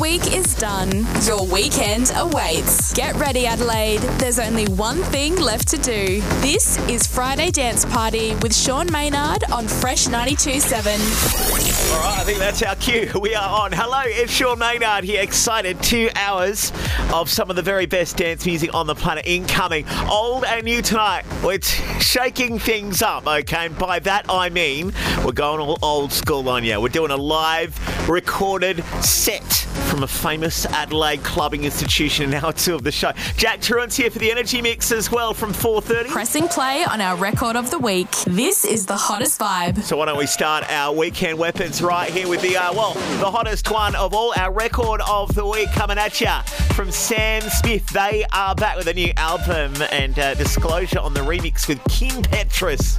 [0.00, 1.06] week is done.
[1.24, 2.92] Your weekend awaits.
[2.92, 4.00] Get ready, Adelaide.
[4.18, 6.20] There's only one thing left to do.
[6.40, 11.94] This is Friday Dance Party with Sean Maynard on Fresh 92.7.
[11.94, 13.10] All right, I think that's our cue.
[13.20, 13.72] We are on.
[13.72, 15.20] Hello, it's Sean Maynard here.
[15.22, 15.82] Excited.
[15.82, 16.72] Two hours
[17.12, 19.84] of some of the very best dance music on the planet incoming.
[20.08, 21.24] Old and new tonight.
[21.42, 21.70] It's
[22.04, 23.66] shaking things up, okay?
[23.66, 24.92] And by that I mean
[25.24, 26.80] we're going all old school on you.
[26.80, 27.74] We're doing a live
[28.08, 29.42] recorded set
[29.88, 33.12] from a famous Adelaide clubbing institution in hour two of the show.
[33.36, 36.08] Jack Truant's here for the energy mix as well from 4.30.
[36.08, 38.10] Pressing play on our record of the week.
[38.26, 39.82] This is the hottest vibe.
[39.82, 43.30] So why don't we start our weekend weapons right here with the, uh, well, the
[43.30, 46.32] hottest one of all, our record of the week coming at you
[46.74, 47.86] from Sam Smith.
[47.90, 52.22] They are back with a new album and uh, disclosure on the remix with Kim
[52.22, 52.98] Petras.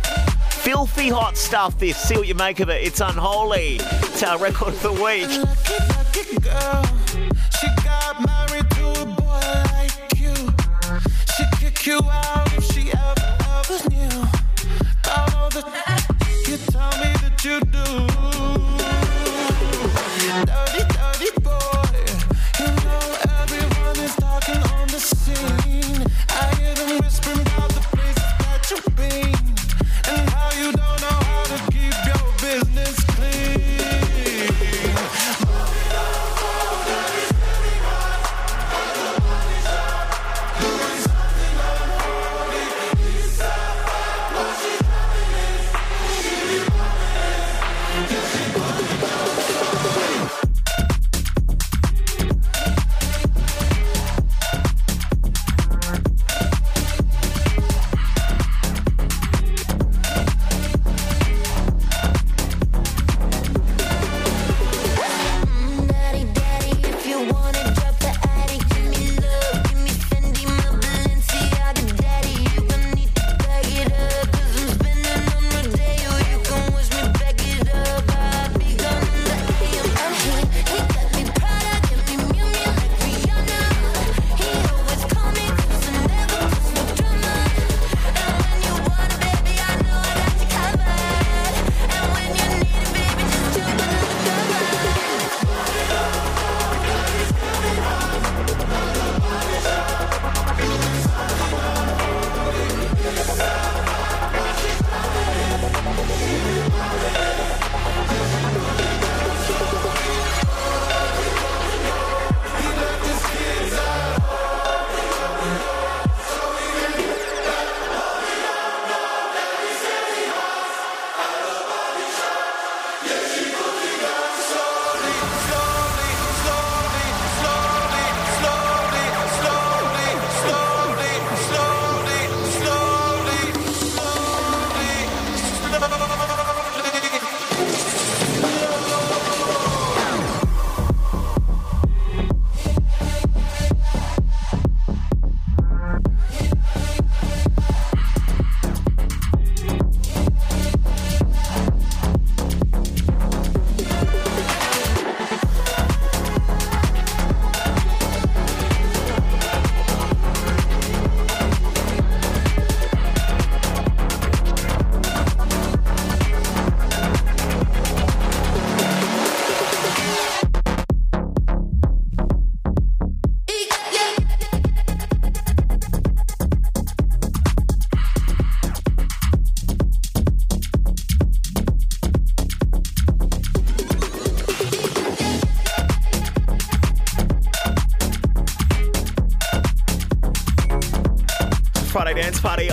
[0.51, 1.95] Filthy hot stuff this.
[1.98, 2.85] See what you make of it.
[2.85, 3.77] It's unholy.
[3.79, 4.98] It's our record of the week.
[4.99, 6.84] Girl.
[7.57, 9.40] She got married to a boy
[9.71, 10.35] like you.
[11.37, 12.91] She kick you out she
[16.99, 18.09] me that you do.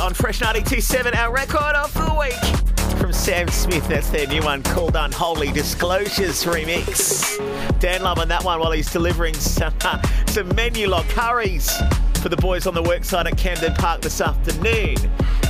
[0.07, 3.89] On Fresh 92.7, our record of the week from Sam Smith.
[3.89, 7.81] That's their new one called Unholy Disclosures Remix.
[7.81, 11.77] Dan Love on that one while he's delivering some, uh, some Menulog curries
[12.23, 14.95] for the boys on the worksite at Camden Park this afternoon.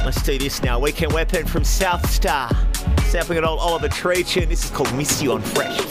[0.06, 0.80] Let's do this now.
[0.80, 2.50] Weekend Weapon from Southstar.
[3.02, 4.48] Sampling an old Oliver Tree tune.
[4.48, 5.85] This is called Miss You on Fresh.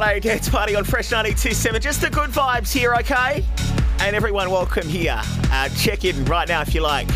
[0.00, 1.78] Friday dance party on Fresh 92.7.
[1.78, 3.44] Just the good vibes here, okay?
[3.98, 5.20] And everyone, welcome here.
[5.52, 7.06] Uh, check in right now if you like.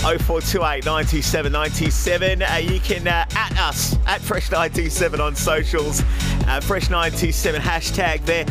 [0.00, 2.42] 0428 927 927.
[2.42, 6.02] Uh, you can uh, at us at Fresh 927 on socials.
[6.46, 8.44] Uh, Fresh 927 hashtag there.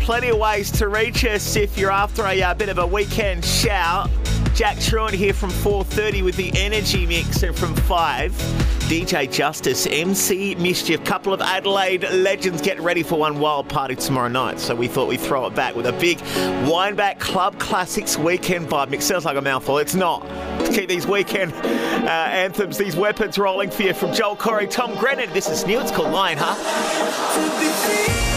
[0.00, 3.44] Plenty of ways to reach us if you're after a uh, bit of a weekend
[3.44, 4.10] shout.
[4.54, 10.54] Jack Truant here from 4.30 with the Energy Mix and from 5, DJ Justice, MC
[10.56, 14.60] Mischief, couple of Adelaide legends getting ready for one wild party tomorrow night.
[14.60, 16.18] So we thought we'd throw it back with a big
[16.66, 19.04] Wineback Club Classics weekend vibe mix.
[19.04, 19.78] Sounds like a mouthful.
[19.78, 20.24] It's not.
[20.58, 24.94] Let's keep these weekend uh, anthems, these weapons rolling for you from Joel Corry, Tom
[24.96, 25.32] Grennan.
[25.32, 25.80] This is new.
[25.80, 28.29] It's called Lion, huh?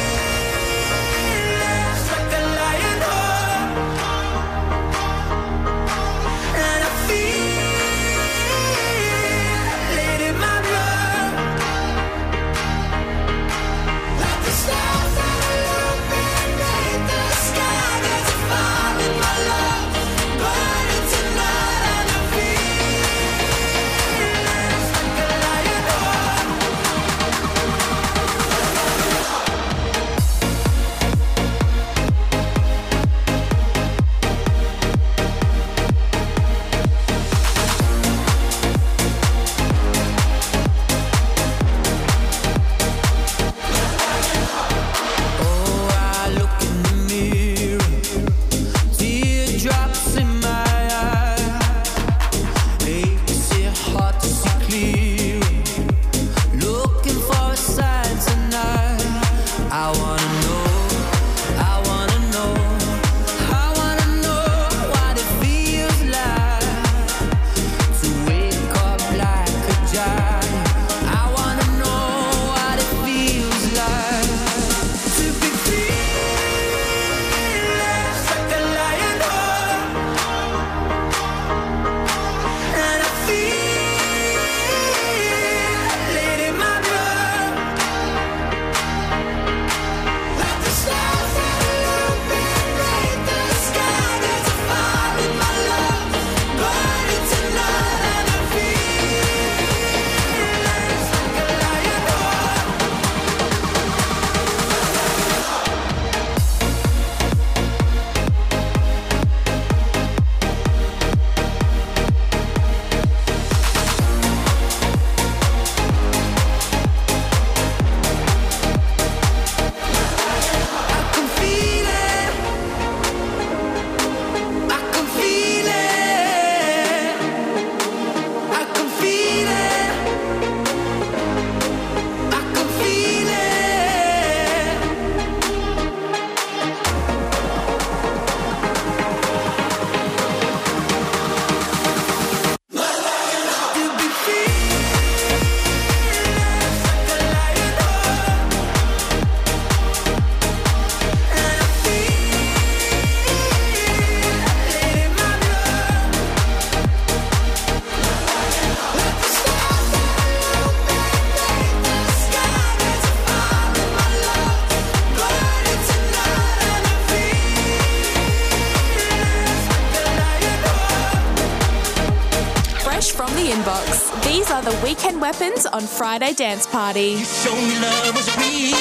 [175.23, 177.11] Weapons on Friday Dance Party.
[177.11, 178.75] You show me love was real.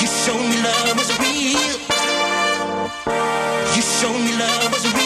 [0.00, 1.18] You show me love was
[4.94, 4.99] real.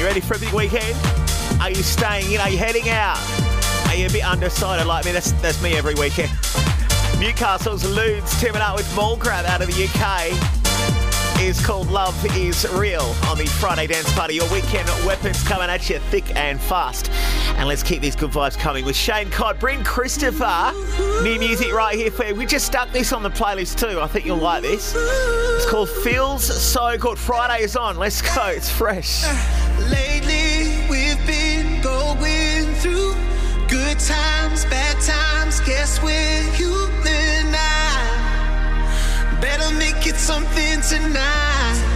[0.00, 0.96] You ready for a big weekend?
[1.60, 2.40] Are you staying in?
[2.40, 3.18] Are you heading out?
[3.88, 5.12] Are you a bit undecided like me?
[5.12, 6.30] That's, that's me every weekend.
[7.20, 10.30] Newcastle's Loods teaming up with Mall Grab out of the UK
[11.42, 14.36] is called Love is Real on the Friday Dance Party.
[14.36, 17.10] Your weekend weapons coming at you thick and fast.
[17.58, 19.58] And let's keep these good vibes coming with Shane Codd.
[19.58, 20.72] Bring Christopher.
[21.22, 22.34] New music right here for you.
[22.34, 24.00] We just stuck this on the playlist too.
[24.00, 24.94] I think you'll like this.
[24.96, 27.18] It's called Feels So Good.
[27.18, 27.98] Friday is on.
[27.98, 28.46] Let's go.
[28.46, 29.24] It's fresh.
[29.88, 33.14] Lately, we've been going through
[33.68, 35.60] good times, bad times.
[35.60, 39.40] Guess we're human now.
[39.40, 41.89] Better make it something tonight.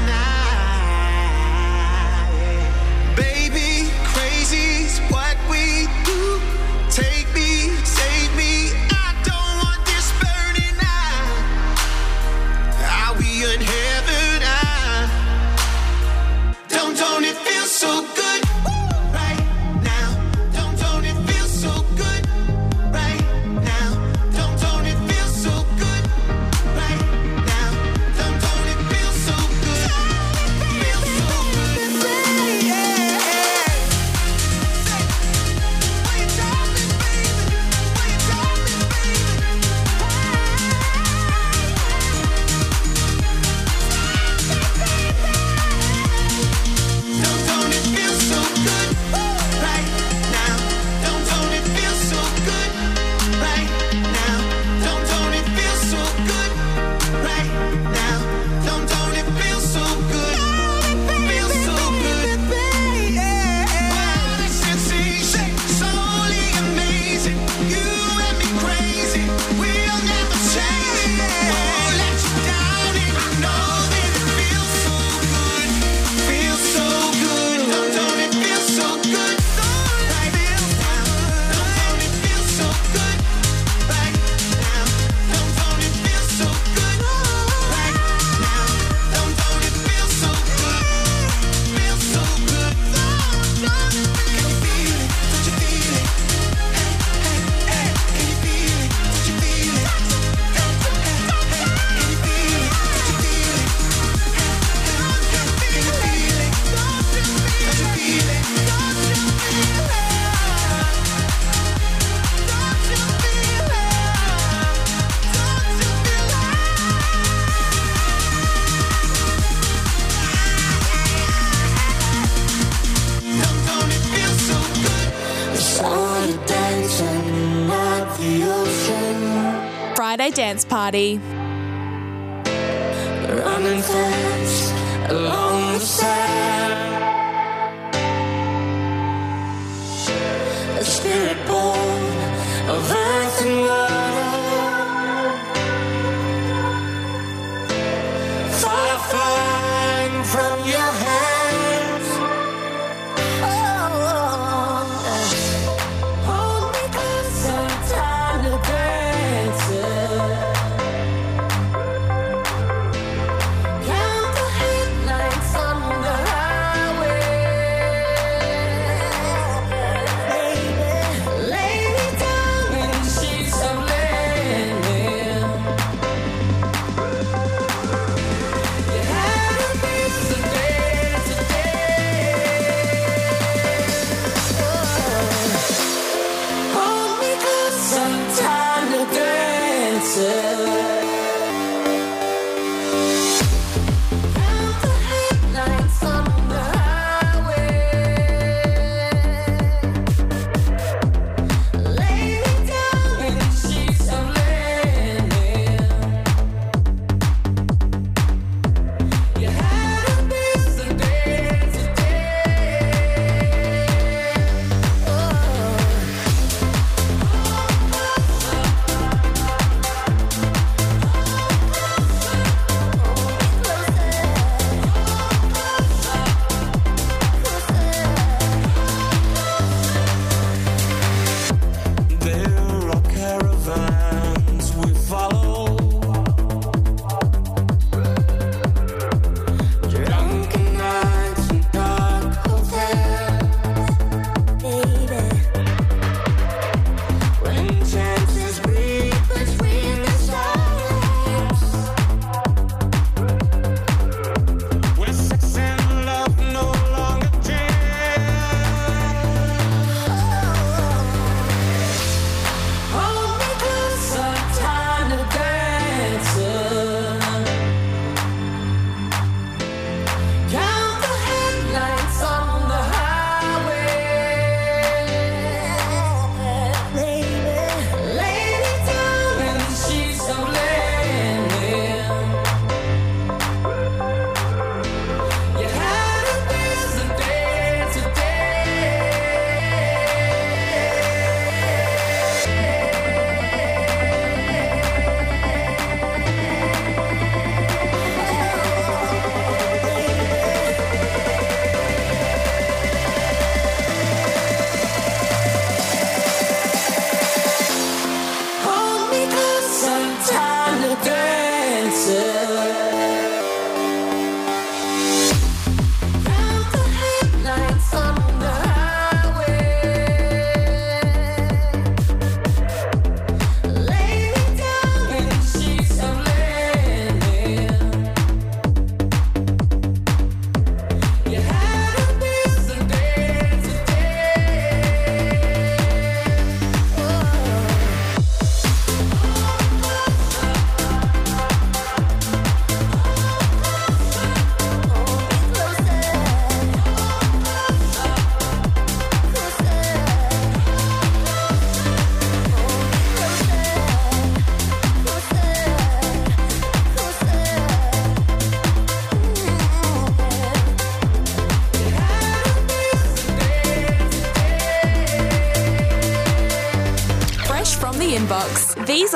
[130.85, 131.34] body.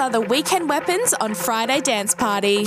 [0.09, 2.65] The weekend weapons on Friday Dance Party.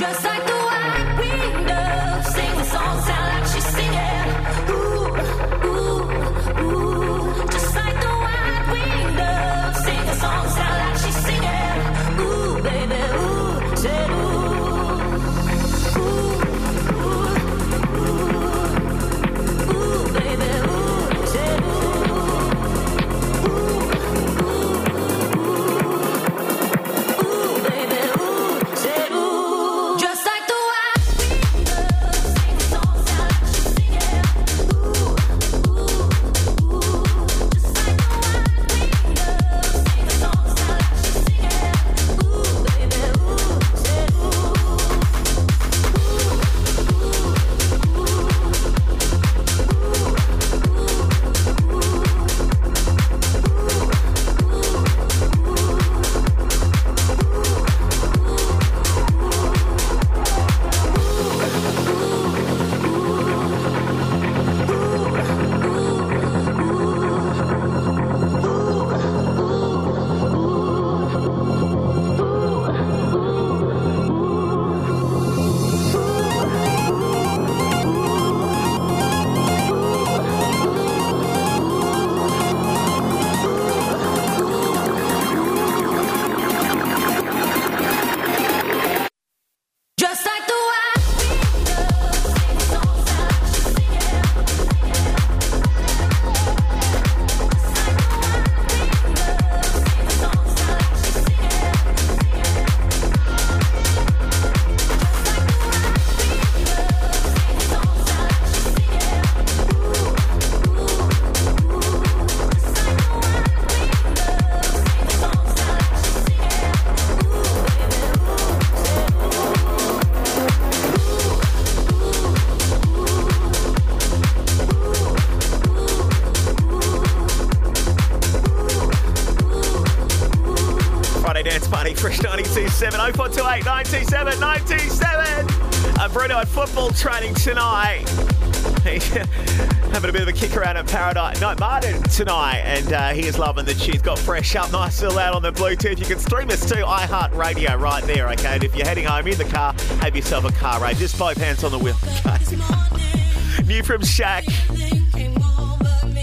[133.52, 136.00] 0428 927 927.
[136.00, 138.08] Uh, Bruno at football training tonight.
[139.92, 141.42] Having a bit of a kick around at Paradise.
[141.42, 144.02] No, Martin tonight, and uh, he is loving the tunes.
[144.02, 146.00] Got fresh up nice and loud on the Bluetooth.
[146.00, 148.48] You can stream us to iHeartRadio right there, okay?
[148.48, 150.98] And if you're heading home in the car, have yourself a car rave.
[150.98, 151.96] Just both hands on the wheel?
[153.68, 154.46] New from Schak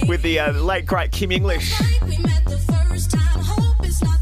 [0.09, 1.75] with the uh, late great Kim English.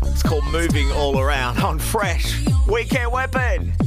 [0.03, 2.46] It's called Moving All Around on Fresh.
[2.67, 3.86] Weekend Weapon.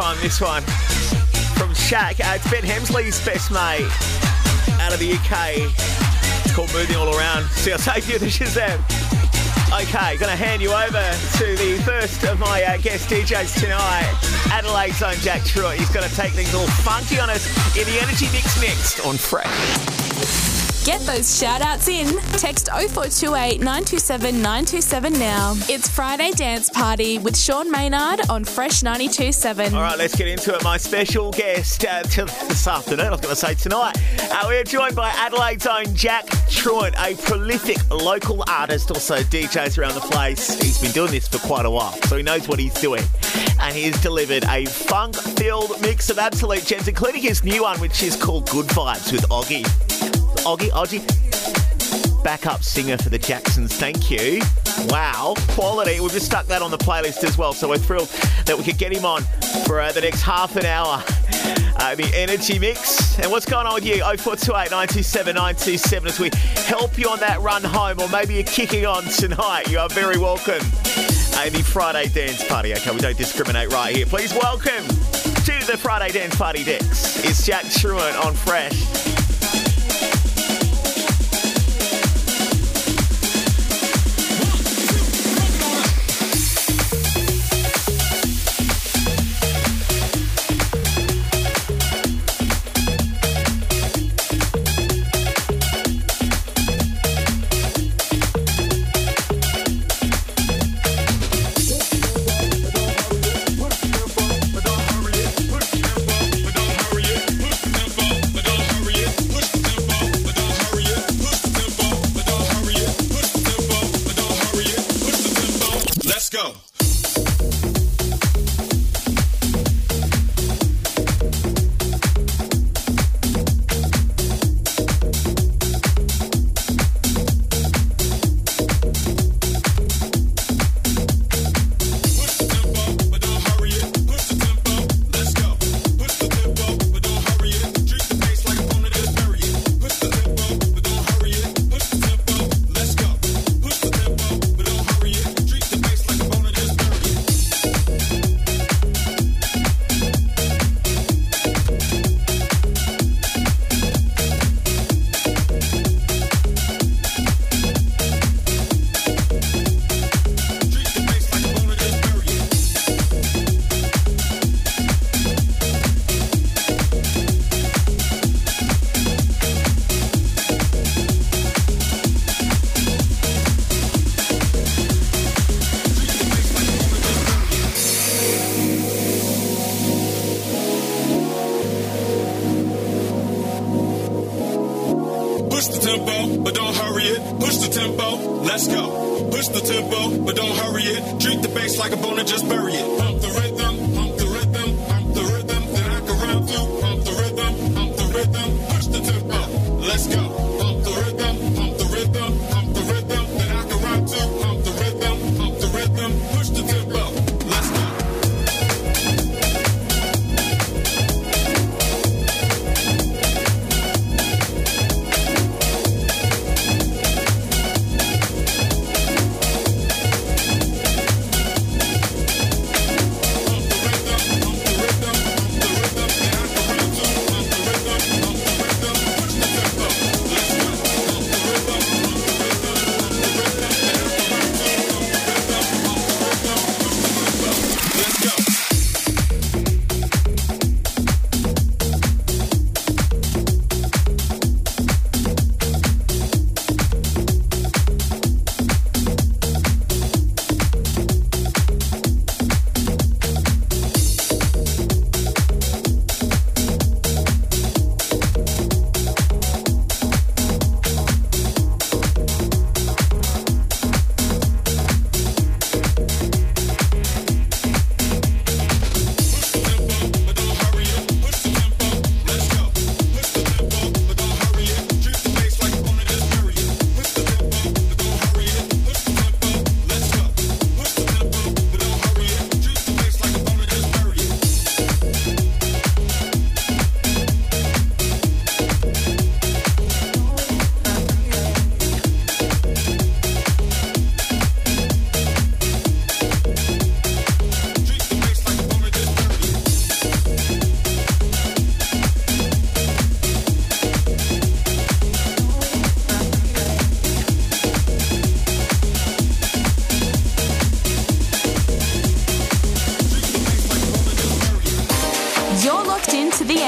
[0.00, 0.62] Time, this one.
[1.60, 2.24] From Schak.
[2.24, 3.84] Uh, it's Ben Hemsley's best mate
[4.80, 5.68] out of the UK.
[6.42, 7.44] It's called Moving All Around.
[7.50, 8.80] See, I'll take you to Shazam.
[9.68, 11.04] Okay, to hand you over
[11.36, 14.10] to the first of my uh, guest DJs tonight,
[14.50, 15.78] Adelaide's own Jack Truant.
[15.78, 19.89] He's to take things all funky on us in the Energy Mix next on Fresh.
[20.90, 22.18] Get those shout outs in.
[22.32, 25.54] Text 0428 927 927 now.
[25.68, 29.72] It's Friday Dance Party with Sean Maynard on Fresh 927.
[29.72, 30.64] All right, let's get into it.
[30.64, 33.96] My special guest uh, till this afternoon, I was going to say tonight,
[34.32, 39.94] uh, we're joined by Adelaide's own Jack Truant, a prolific local artist, also DJs around
[39.94, 40.60] the place.
[40.60, 43.04] He's been doing this for quite a while, so he knows what he's doing.
[43.60, 47.78] And he has delivered a funk filled mix of absolute gems, including his new one,
[47.78, 49.89] which is called Good Vibes with Oggy.
[50.44, 53.76] Oggy, Oggy, backup singer for the Jacksons.
[53.76, 54.40] Thank you.
[54.86, 56.00] Wow, quality.
[56.00, 58.08] We've just stuck that on the playlist as well, so we're thrilled
[58.46, 59.22] that we could get him on
[59.66, 61.02] for uh, the next half an hour.
[61.76, 63.18] Uh, the energy mix.
[63.18, 64.02] And what's going on with you?
[64.02, 66.30] 0428 927 927 as we
[66.64, 69.68] help you on that run home, or maybe you're kicking on tonight.
[69.68, 70.60] You are very welcome.
[71.50, 72.74] The Friday dance party.
[72.74, 74.06] Okay, we don't discriminate right here.
[74.06, 77.24] Please welcome to the Friday dance party decks.
[77.24, 79.19] It's Jack Truant on Fresh.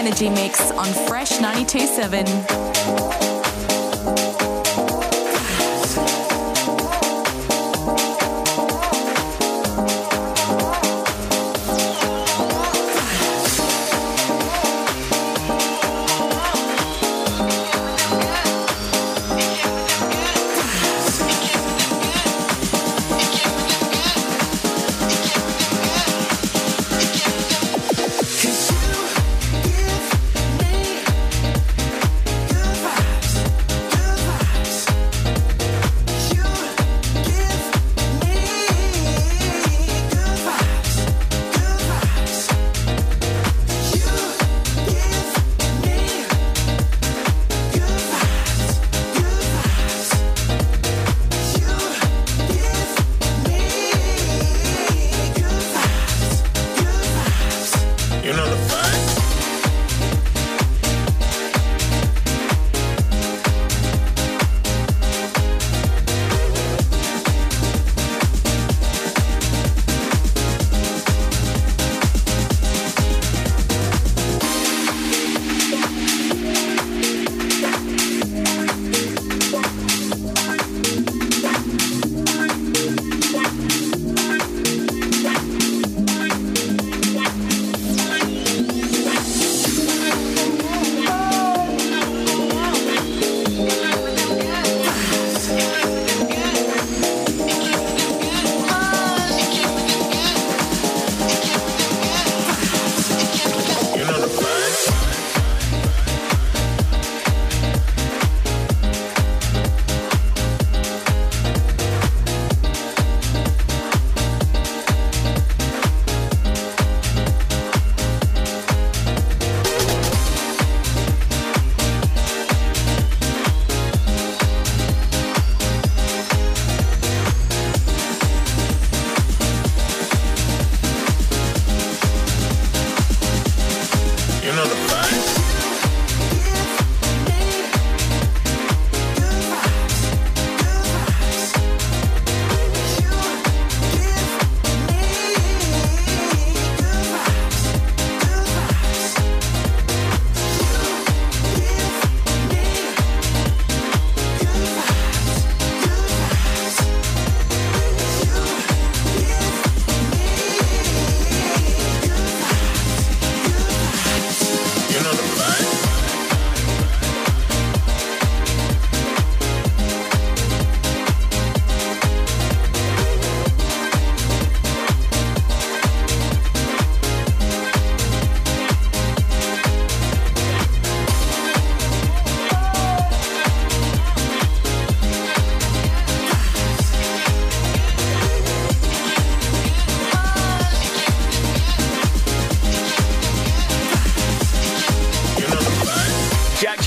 [0.04, 3.31] Energy Mix on Fresh 92.7.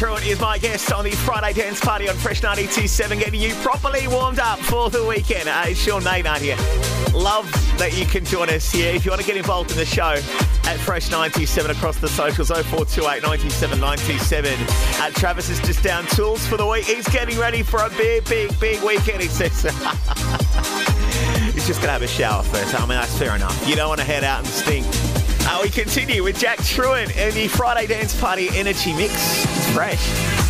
[0.06, 4.08] Truant is my guest on the Friday Dance Party on Fresh 92.7, getting you properly
[4.08, 5.50] warmed up for the weekend.
[5.50, 6.58] Uh, it's Sean Maynard here.
[7.12, 8.94] Love that you can join us here.
[8.94, 10.14] If you want to get involved in the show
[10.66, 14.54] at Fresh 97 across the socials, 0428 97 97.
[14.54, 16.86] Uh, Travis is just down tools for the week.
[16.86, 19.64] He's getting ready for a big, big, big weekend, he says.
[21.56, 22.76] He's just going to have a shower first.
[22.76, 23.68] I mean, that's fair enough.
[23.68, 25.15] You don't want to head out and stink.
[25.48, 29.46] Uh, we continue with Jack Truant and the Friday Dance Party Energy Mix.
[29.46, 30.45] It's fresh.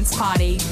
[0.00, 0.69] dance party.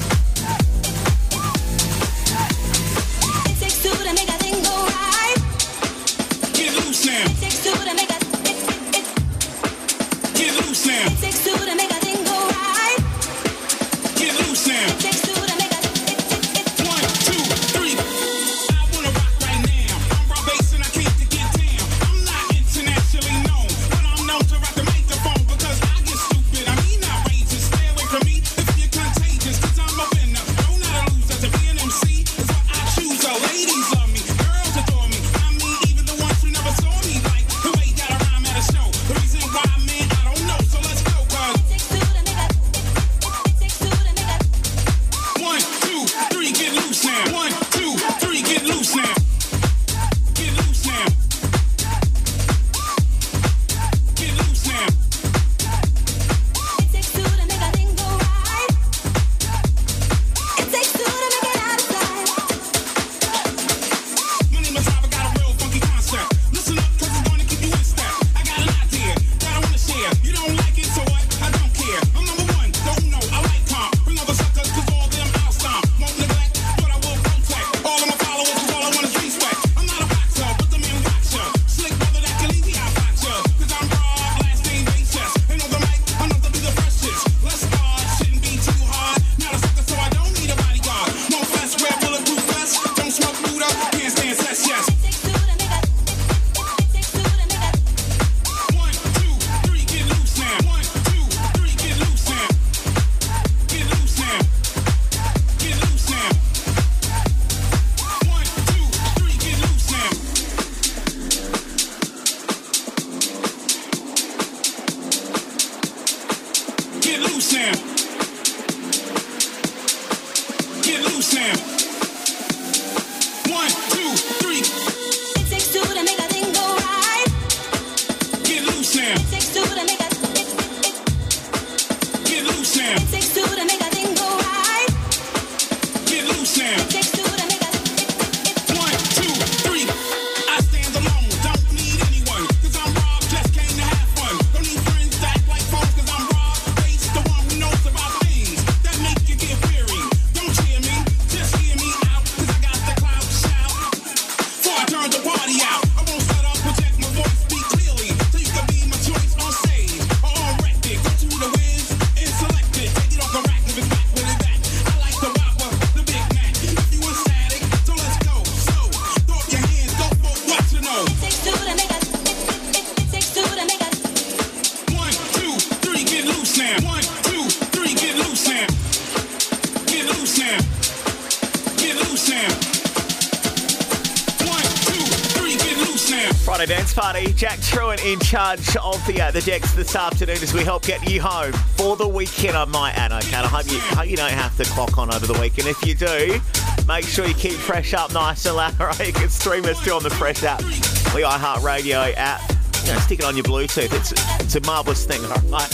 [189.39, 192.57] the decks this afternoon as we help get you home for the weekend.
[192.57, 193.37] I might add, okay?
[193.37, 195.67] I hope you, hope you don't have to clock on over the weekend.
[195.67, 196.41] If you do,
[196.87, 199.07] make sure you keep Fresh Up nice and loud, right?
[199.07, 202.41] You can stream us too on the Fresh App, the iHeartRadio app.
[202.85, 203.93] You know, stick it on your Bluetooth.
[203.93, 205.69] It's, it's a marvellous thing, all right?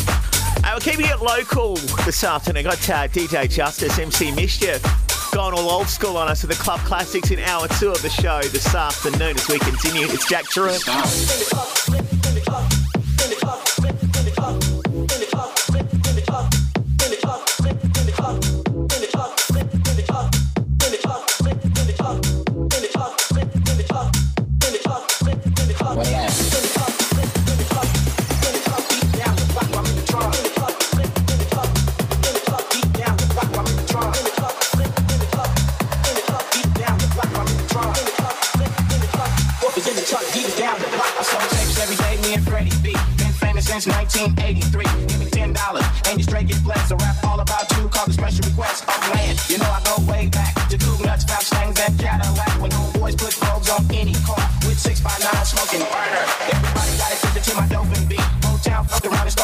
[0.64, 2.66] Uh, we're keeping it local this afternoon.
[2.66, 4.84] Got uh, DJ Justice, MC Mischief
[5.34, 8.10] gone all old school on us with the club classics in hour two of the
[8.10, 10.06] show this afternoon as we continue.
[10.08, 10.72] It's Jack Drew.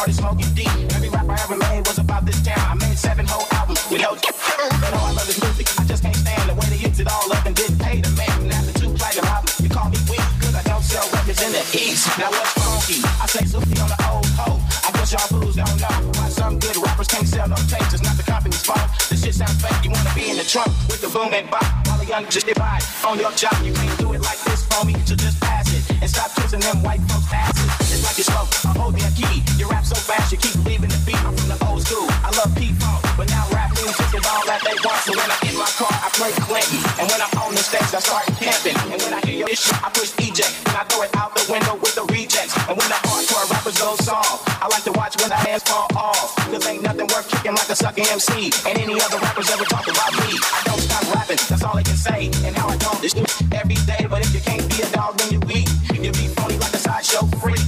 [0.02, 0.94] started smoking deep.
[0.98, 2.58] Every rap I ever made was about this town.
[2.58, 4.18] I made seven whole albums with no.
[4.18, 5.70] But all I love is music.
[5.78, 8.10] I just can't stand the way they hits it all up and didn't pay the
[8.18, 8.50] man.
[8.50, 9.54] Now the two play the problem.
[9.62, 12.10] You call me weak, cause I don't sell records in the east.
[12.18, 12.98] Now what's funky?
[13.22, 14.58] I say Soupy on the old hoe.
[14.82, 17.94] I guess y'all fools don't know why some good rappers can't sell no tapes.
[17.94, 18.82] It's not the company's fault.
[19.06, 19.86] This shit sounds fake.
[19.86, 21.62] You wanna be in the trunk with the boom and bop.
[21.86, 23.54] All the young just divide on your job.
[23.62, 24.98] You can't do it like this, me.
[25.06, 27.81] So just pass it and stop kissing them white folks' asses.
[28.66, 29.42] I'm holding a key.
[29.58, 31.20] You rap so fast, you keep leaving the beat.
[31.22, 32.08] I'm from the old school.
[32.26, 35.00] I love people, but now rap music is all that they want.
[35.06, 37.90] So when I'm in my car, I play Clinton, and when I'm on the stage,
[37.94, 38.78] I start camping.
[38.90, 41.44] And when I hear your shit, I push eject, and I throw it out the
[41.50, 42.56] window with the rejects.
[42.66, 42.98] And when the
[43.42, 46.36] a rappers old song, I like to watch when the hands fall off.
[46.50, 48.52] Cause ain't nothing worth kicking like a sucking MC.
[48.68, 50.38] And any other rappers ever talk about me.
[50.38, 52.30] I don't stop rapping, that's all I can say.
[52.44, 53.14] And how I don't this
[53.52, 55.68] every day, but if you can't be a dog, then you weak.
[56.02, 57.62] You be phony like a sideshow freak.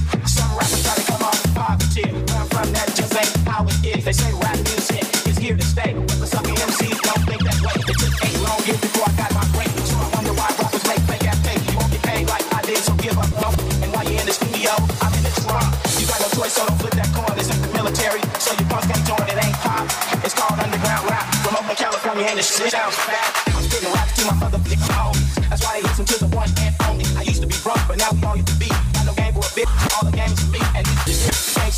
[4.05, 5.97] They say rap music is here to stay.
[5.97, 7.73] But the sucker MCs don't think that way.
[7.73, 9.73] It took eight long years before I got my break.
[9.81, 11.57] So I wonder why rappers make fake tape.
[11.65, 13.25] You won't get paid like I did, so give up.
[13.41, 13.49] No.
[13.81, 15.65] And while you're in the studio, I'm in the trunk.
[15.97, 17.33] You got no choice, so don't flip that coin.
[17.33, 19.25] This ain't the military, so you punks can't join.
[19.25, 19.89] It ain't pop.
[20.21, 21.25] It's called underground rap.
[21.41, 23.25] From Oakland, California, and the shit sounds fat.
[23.57, 25.33] I'm spitting raps to my motherfucking homies.
[25.49, 27.09] That's why they listen to the one and only.
[27.17, 28.54] I used to be broke, but now we all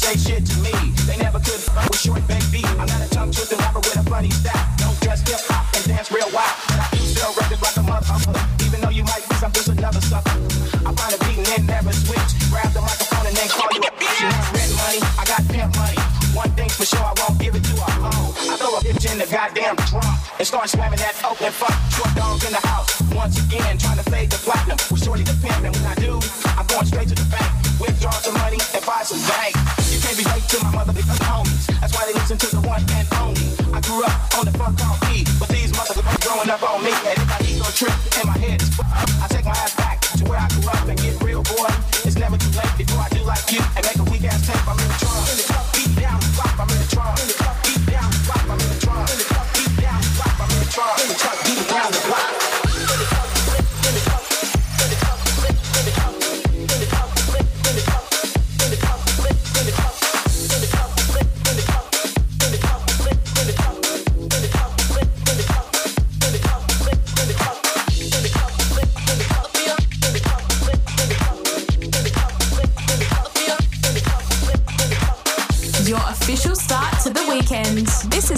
[0.08, 0.72] say shit to me.
[1.04, 2.64] They never could fuck with short baby.
[2.80, 4.56] I'm not a tongue twisting rapper with a funny style.
[4.78, 6.56] Don't dress hip hop and dance real wild.
[6.72, 8.40] But I do sell records like a motherfucker.
[8.64, 10.32] Even though you might think I'm just another sucker.
[10.88, 12.32] I find a beat and then never switch.
[12.48, 14.20] Grab the microphone and then call you a bitch.
[14.24, 15.02] You want rent money?
[15.20, 16.00] I got pimp money.
[16.32, 18.08] One thing's for sure, I won't give it to a hoe.
[18.08, 18.54] Uh-huh.
[18.54, 20.08] I throw a bitch in the goddamn trunk
[20.40, 21.76] and start slamming that open fuck.
[21.92, 22.96] Short dog in the house.
[23.12, 24.78] Once again, trying to fade the platinum.
[24.88, 26.16] With shorty the pimp, and when I do,
[26.56, 27.67] I'm going straight to the bank.
[31.04, 31.68] Homies.
[31.80, 33.50] That's why they listen to the one and only.
[33.74, 36.92] I grew up on the fuck off E, but these motherfuckers growing up on me.
[36.92, 38.67] And if my ego trip in my head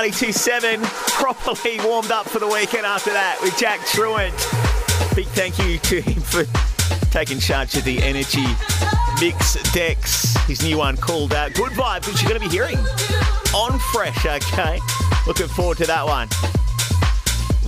[0.00, 0.82] 92.7
[1.12, 4.32] properly warmed up for the weekend after that with Jack Truant.
[5.14, 6.44] Big thank you to him for
[7.10, 8.46] taking charge of the energy
[9.20, 10.34] mix decks.
[10.46, 12.78] His new one called uh, Good Vibes, which you're going to be hearing
[13.54, 14.80] on Fresh, okay?
[15.26, 16.28] Looking forward to that one.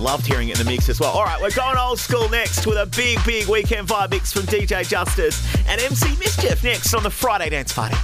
[0.03, 1.11] Loved hearing it in the mix as well.
[1.11, 4.41] All right, we're going old school next with a big, big weekend vibe mix from
[4.43, 7.95] DJ Justice and MC Mischief next on the Friday Dance Party.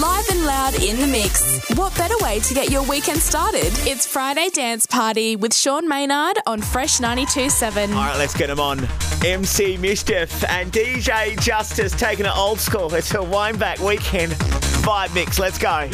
[0.00, 1.60] Live and loud in the mix.
[1.76, 3.70] What better way to get your weekend started?
[3.86, 7.94] It's Friday Dance Party with Sean Maynard on Fresh 92.7.
[7.94, 8.88] All right, let's get them on.
[9.24, 12.92] MC Mischief and DJ Justice taking it old school.
[12.92, 14.32] It's a wineback weekend
[14.82, 15.38] vibe mix.
[15.38, 15.88] Let's go.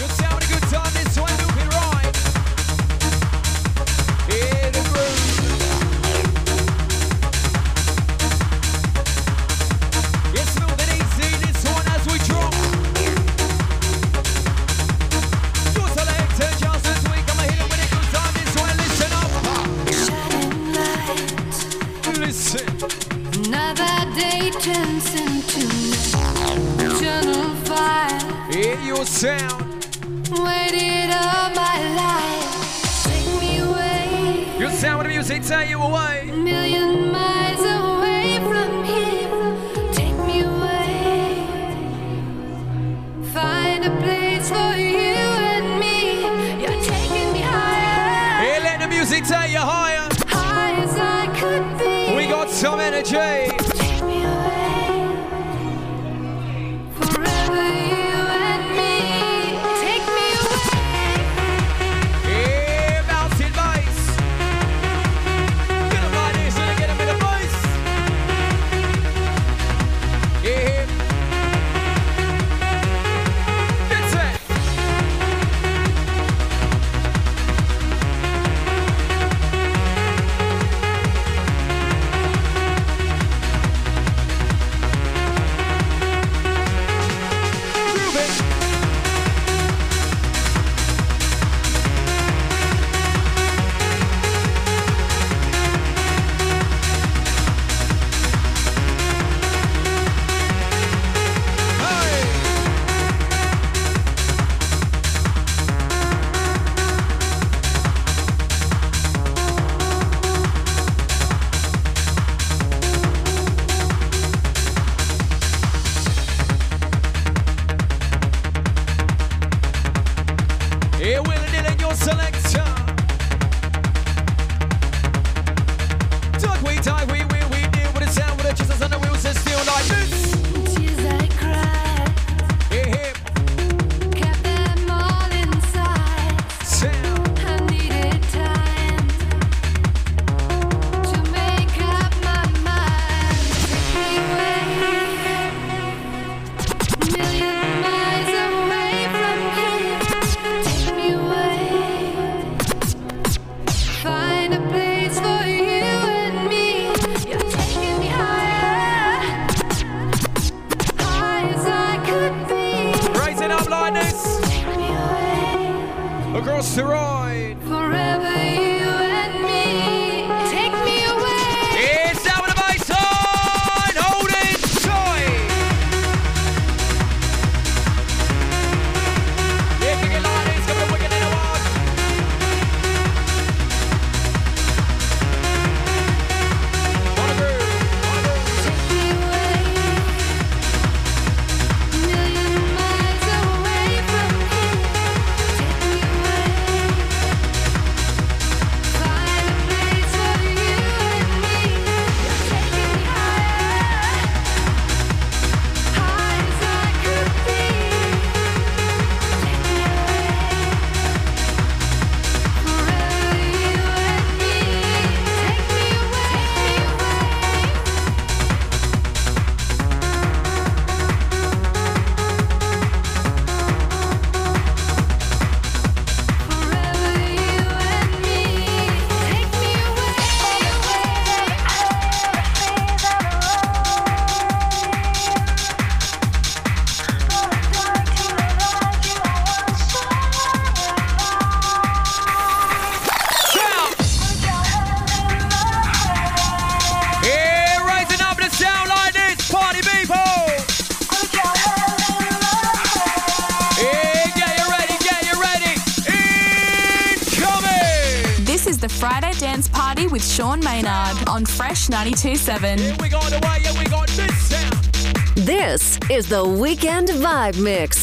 [266.30, 267.99] the Weekend Vibe Mix.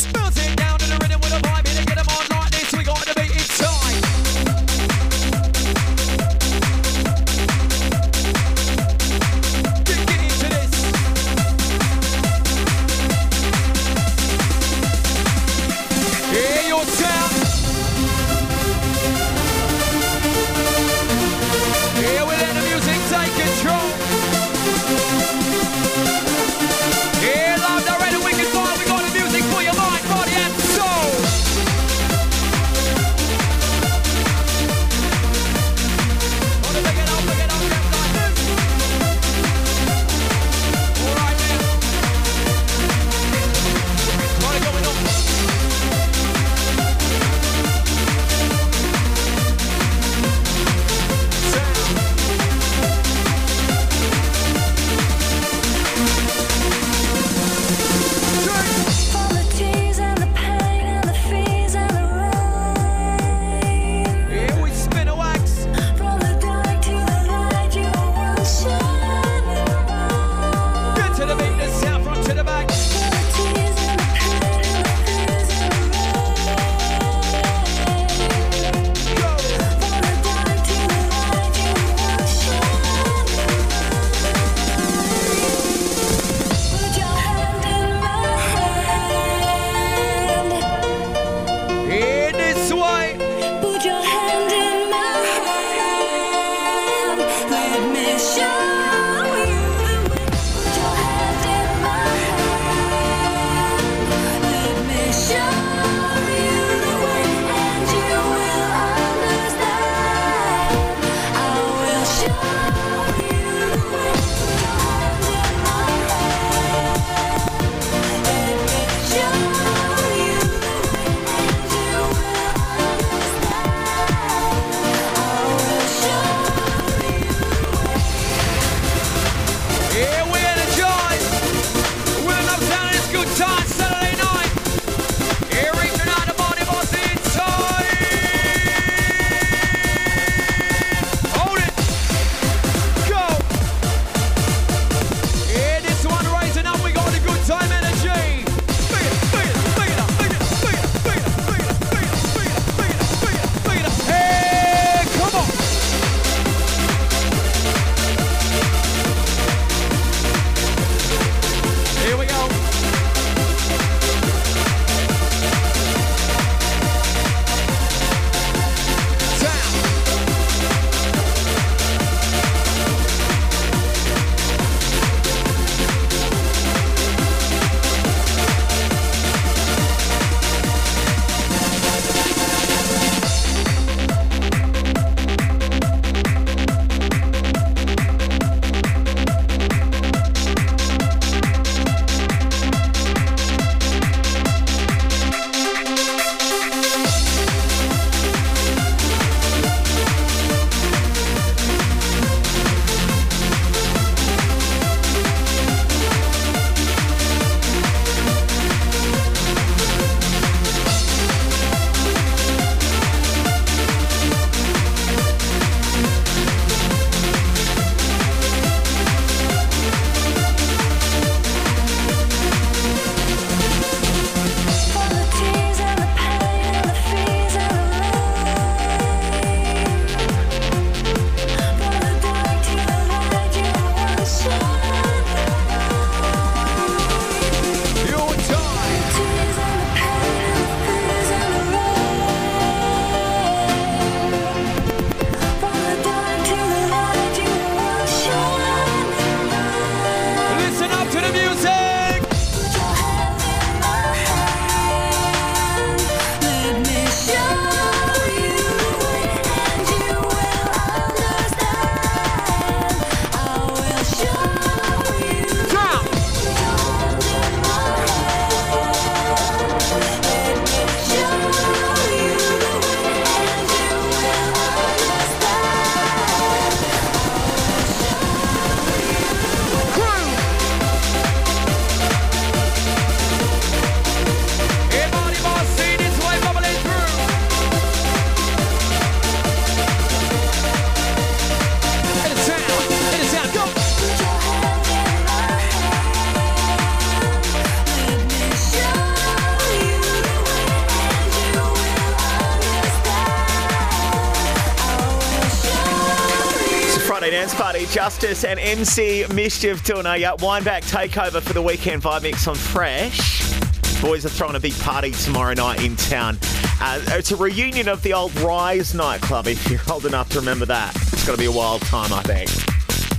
[308.28, 310.38] And MC Mischief Tilnaya.
[310.40, 313.54] Wineback takeover for the weekend vibe mix on Fresh.
[314.02, 316.38] Boys are throwing a big party tomorrow night in town.
[316.82, 320.66] Uh, it's a reunion of the old Rise nightclub, if you're old enough to remember
[320.66, 320.94] that.
[321.14, 322.50] It's going to be a wild time, I think.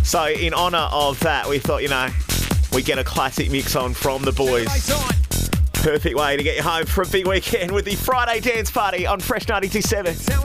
[0.05, 2.11] So, in honour of that, we thought, you know,
[2.75, 4.69] we get a classic mix on from the boys.
[5.73, 9.07] Perfect way to get you home for a big weekend with the Friday dance party
[9.07, 10.38] on Fresh 927.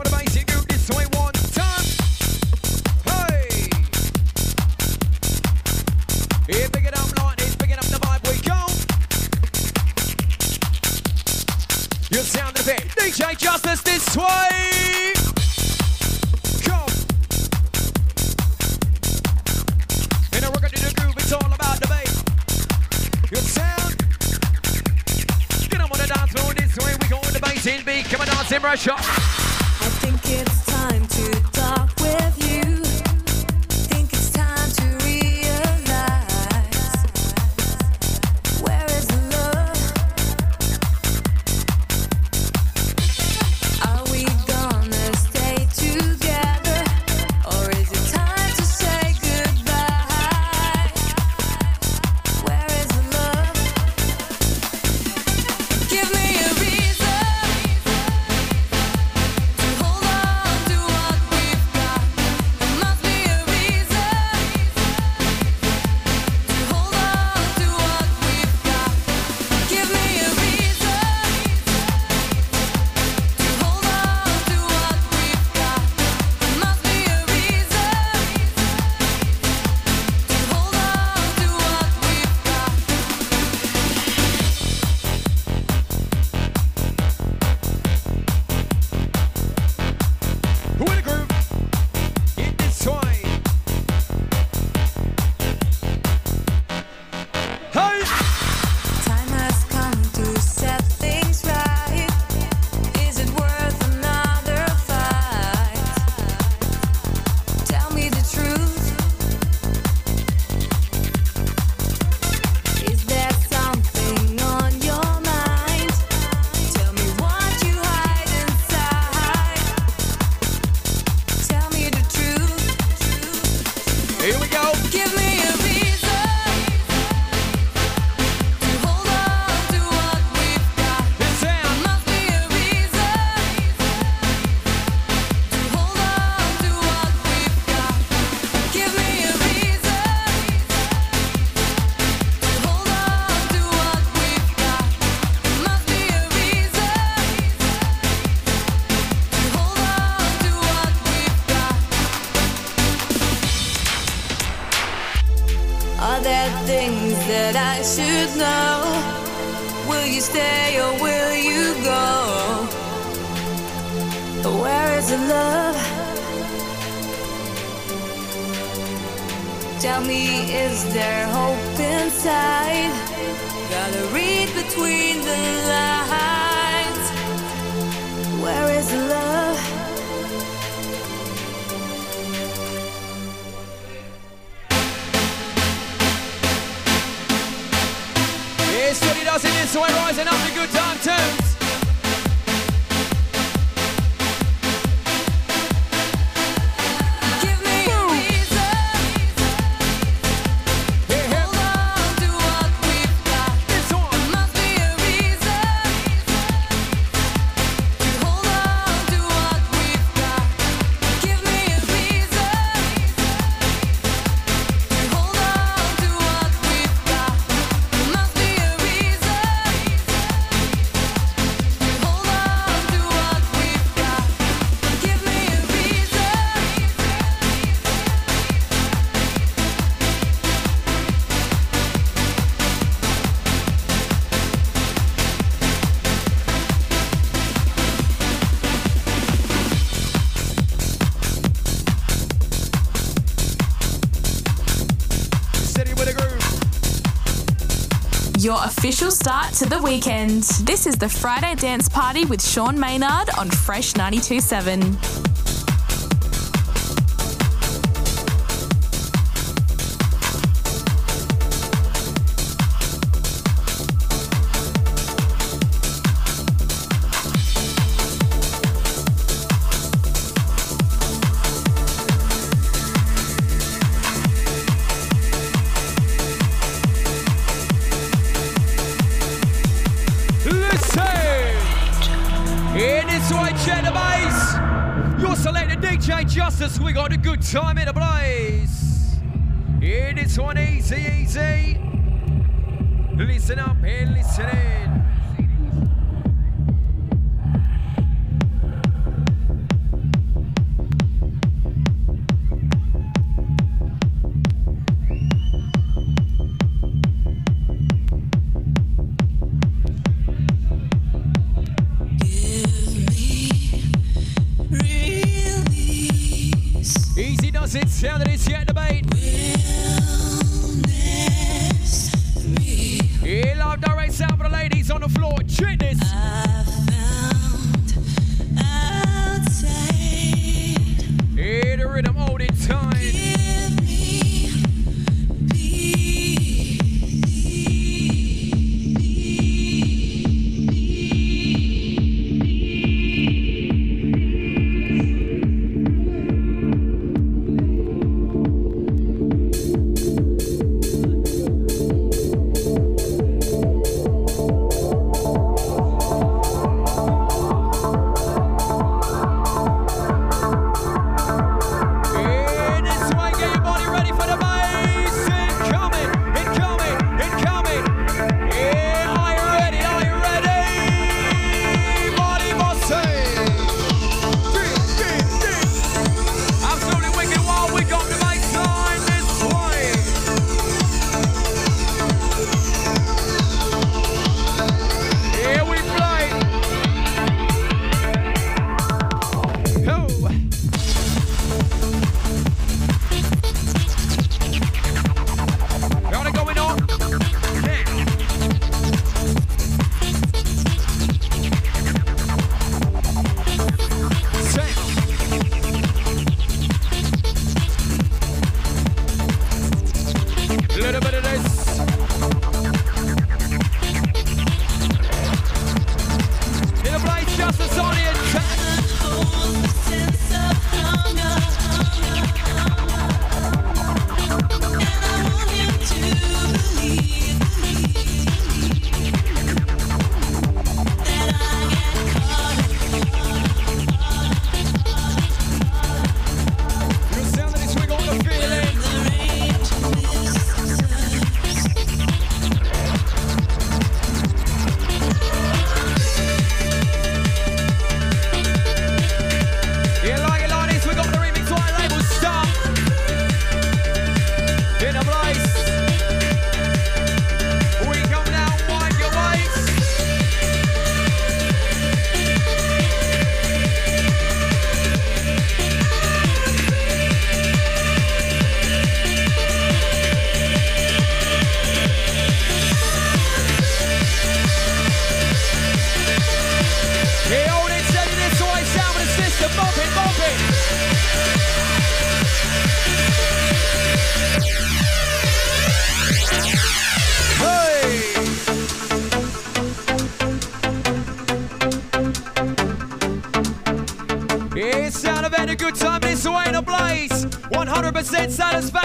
[248.84, 250.42] official start to the weekend.
[250.66, 255.23] This is the Friday Dance Party with Sean Maynard on Fresh 92.7.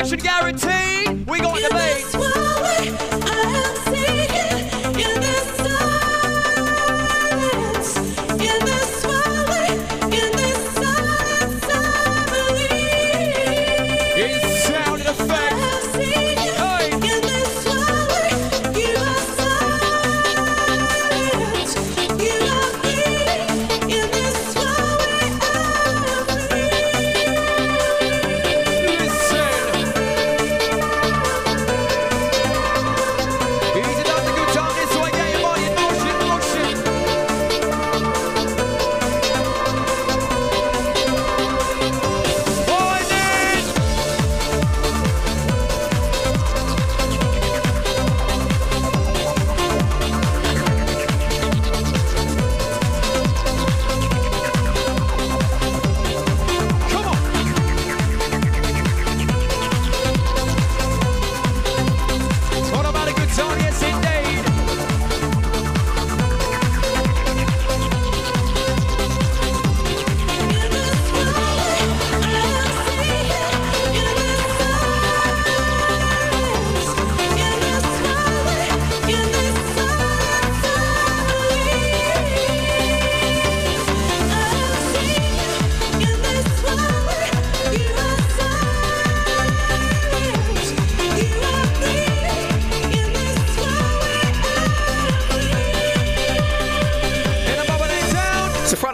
[0.10, 0.69] should guarantee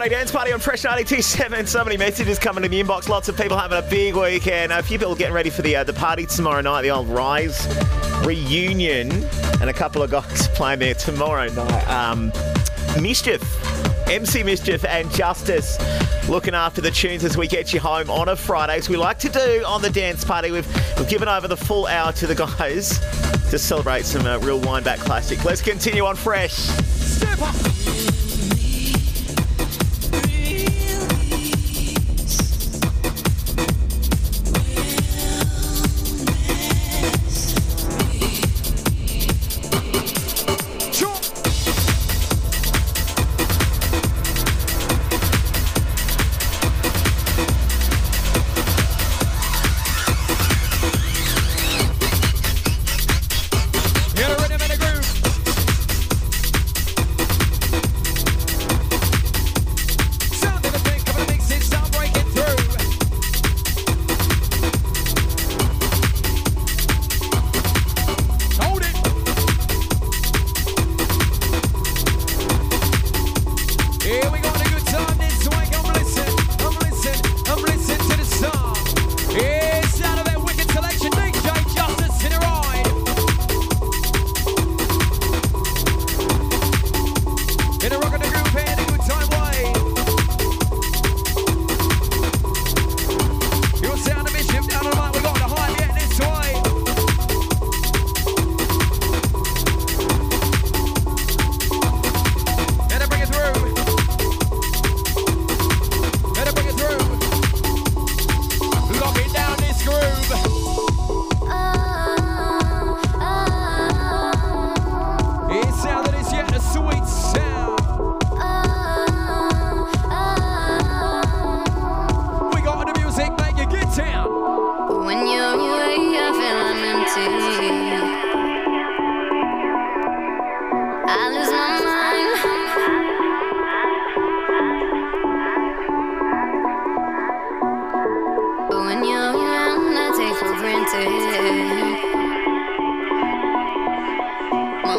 [0.08, 1.66] Dance Party on Fresh 927.
[1.66, 3.08] So many messages coming in the inbox.
[3.08, 4.72] Lots of people having a big weekend.
[4.72, 7.66] A few people getting ready for the uh, the party tomorrow night, the old Rise
[8.24, 9.10] reunion,
[9.60, 11.88] and a couple of guys playing there tomorrow night.
[11.88, 12.32] Um,
[13.00, 13.42] Mischief,
[14.08, 15.78] MC Mischief, and Justice
[16.28, 18.76] looking after the tunes as we get you home on a Friday.
[18.76, 21.86] As we like to do on the dance party, we've, we've given over the full
[21.86, 22.98] hour to the guys
[23.50, 25.44] to celebrate some uh, real wineback classic.
[25.44, 27.75] Let's continue on Fresh.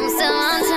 [0.00, 0.67] home, someone's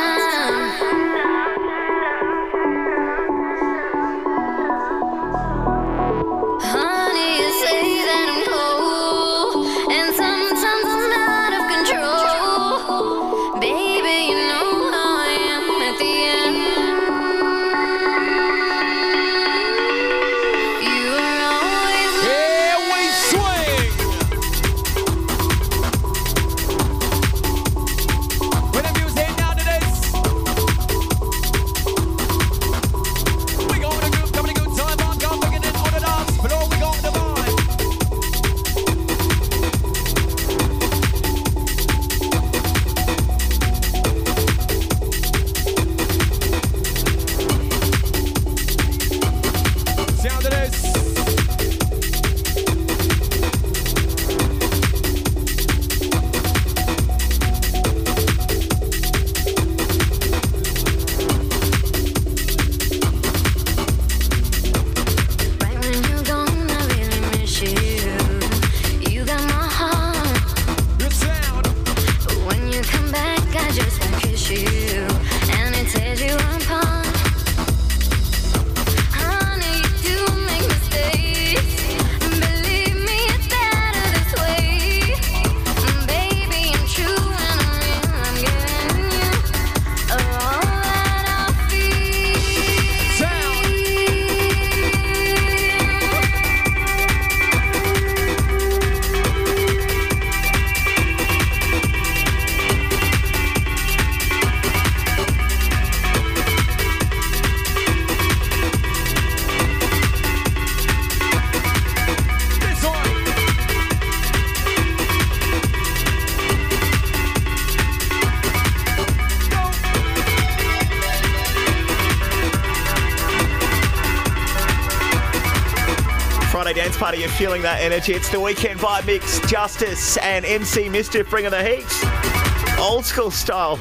[127.42, 128.14] feeling that energy.
[128.14, 129.40] It's the weekend vibe mix.
[129.50, 133.80] Justice and MC Mischief bringing the heat, old school style.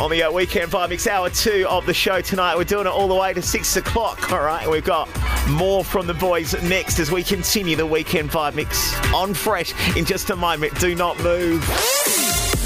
[0.00, 2.54] On the uh, weekend vibe mix, hour two of the show tonight.
[2.54, 4.30] We're doing it all the way to six o'clock.
[4.30, 5.08] All right, we've got
[5.48, 10.04] more from the boys next as we continue the weekend vibe mix on fresh in
[10.04, 10.78] just a moment.
[10.78, 11.68] Do not move.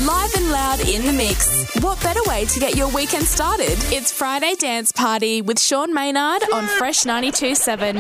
[0.07, 1.62] Live and loud in the mix.
[1.83, 3.77] What better way to get your weekend started?
[3.91, 7.95] It's Friday Dance Party with Sean Maynard on Fresh 92.7.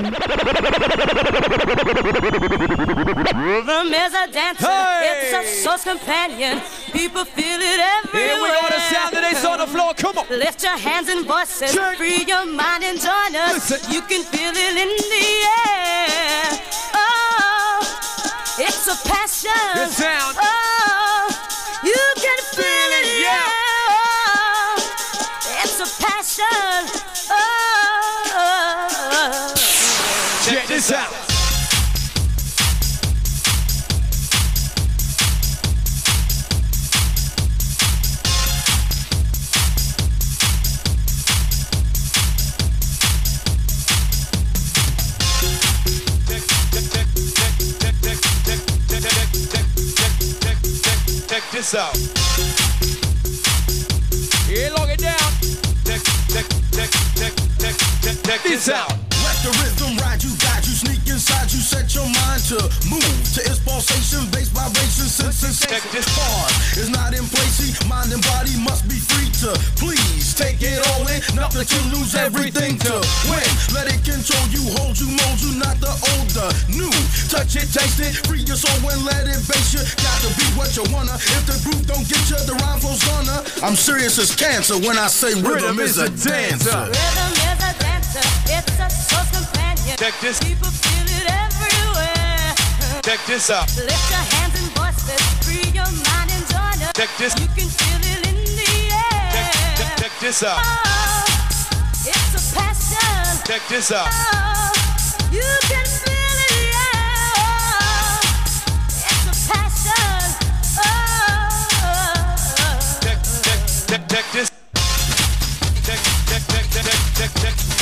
[3.42, 5.10] Rhythm is a dancer, hey!
[5.10, 6.60] it's a source companion.
[6.92, 8.22] People feel it everywhere.
[8.22, 10.28] Here we go, the sound that is on the floor, come on.
[10.28, 11.96] Lift your hands and voices, Check.
[11.96, 13.68] free your mind and join us.
[13.68, 13.92] Listen.
[13.92, 15.26] You can feel it in the
[15.66, 16.54] air.
[16.94, 17.82] Oh,
[18.60, 19.50] it's a passion.
[19.74, 20.36] Good sound.
[20.40, 20.51] Oh,
[51.52, 51.94] this out.
[54.48, 55.18] Yeah, lock it down.
[55.84, 56.00] Check,
[56.32, 58.90] check, check, check, check, check, check this out.
[59.22, 60.31] Let the rhythm ride you
[61.50, 65.66] you set your mind to move to its pulsation, bass vibration, senses.
[65.66, 67.58] Heart is not in place,
[67.90, 71.18] mind and body must be free to please take it all in.
[71.34, 72.94] Nothing to lose, everything to
[73.26, 73.48] win.
[73.74, 76.92] Let it control you, hold you, mold you, not the older, new.
[77.26, 79.82] Touch it, taste it, free your soul and let it base you.
[79.98, 81.16] Got to be what you wanna.
[81.16, 83.42] If the group don't get you, the rhyme flows gonna.
[83.66, 86.86] I'm serious as cancer when I say rhythm, rhythm is, a dancer.
[86.86, 89.44] Rhythm is a dancer, it's a social
[89.84, 90.38] Check this.
[90.40, 92.54] People feel it everywhere.
[93.02, 93.66] Check this out.
[93.76, 95.20] Lift your hands and voices.
[95.42, 96.92] Free your mind and join us.
[96.94, 97.34] Check this.
[97.38, 99.30] You can feel it in the air.
[99.32, 100.58] Check, check, check this out.
[100.62, 101.24] Oh,
[102.06, 103.42] it's a passion.
[103.46, 104.08] Check this out.
[104.10, 104.72] Oh,
[105.30, 108.22] you can feel it, yeah.
[108.86, 110.22] It's a passion.
[110.78, 110.90] Oh.
[113.02, 114.48] Check, check, check, check this.
[115.82, 117.81] Check, check, check, check, check, check.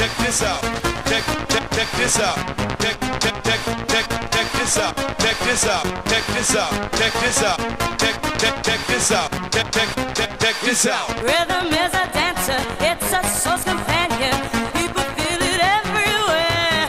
[0.00, 0.62] check this out.
[1.10, 2.36] Check, check, check this out.
[2.80, 4.96] Check, check, check, check, check this out.
[5.18, 5.84] Check this out.
[6.08, 6.72] Check this out.
[6.98, 7.58] Check this out.
[8.00, 9.30] Check, check, check this out.
[9.52, 11.08] Check, check, check, check this out.
[11.20, 12.60] Rhythm is a dancer.
[12.80, 14.36] It's a soul's companion.
[14.72, 16.88] People feel it everywhere.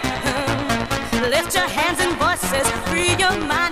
[1.29, 2.65] Lift your hands and voices.
[2.87, 3.70] Free your mind.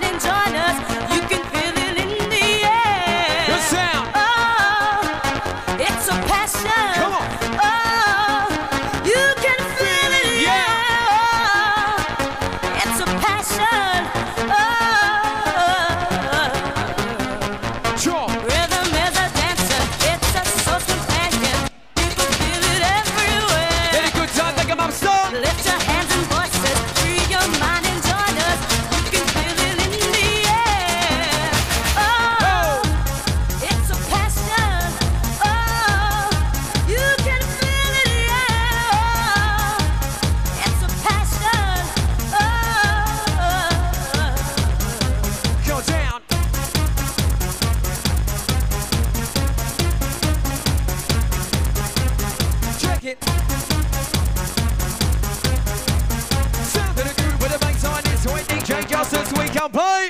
[59.60, 60.09] y'all play.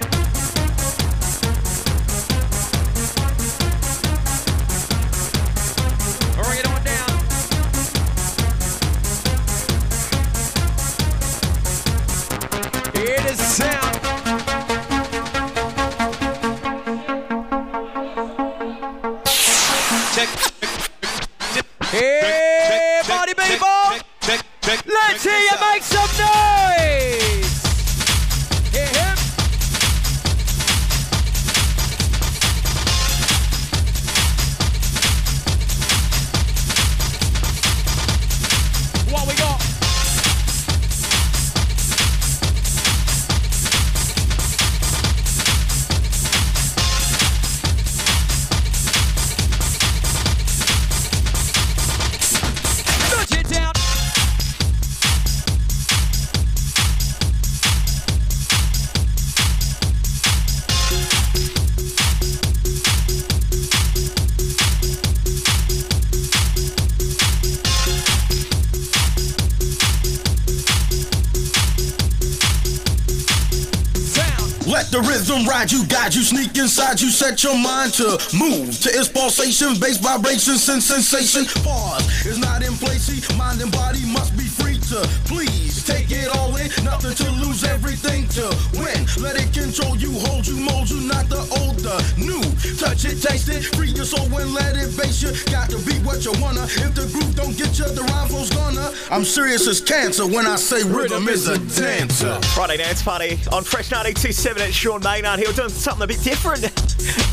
[76.60, 81.46] inside, you set your mind to move to its pulsation, bass vibration, sense sensation.
[81.64, 86.28] Pause is not in place, mind and body must be free to please take it
[86.36, 86.68] all in.
[86.84, 88.44] Nothing to lose, everything to
[88.76, 89.00] win.
[89.18, 92.44] Let it control you, hold you, mold you, not the old, the new.
[92.76, 95.09] Touch it, taste it, free your soul and let it base
[95.50, 96.64] Got to be what you wanna.
[96.64, 98.92] If the group don't get you, the rifle's gonna.
[99.10, 102.40] I'm serious as cancer when I say rhythm, rhythm is a dancer.
[102.54, 105.52] Friday dance party on Fresh 927 at Sean Maynard here.
[105.52, 106.64] Doing something a bit different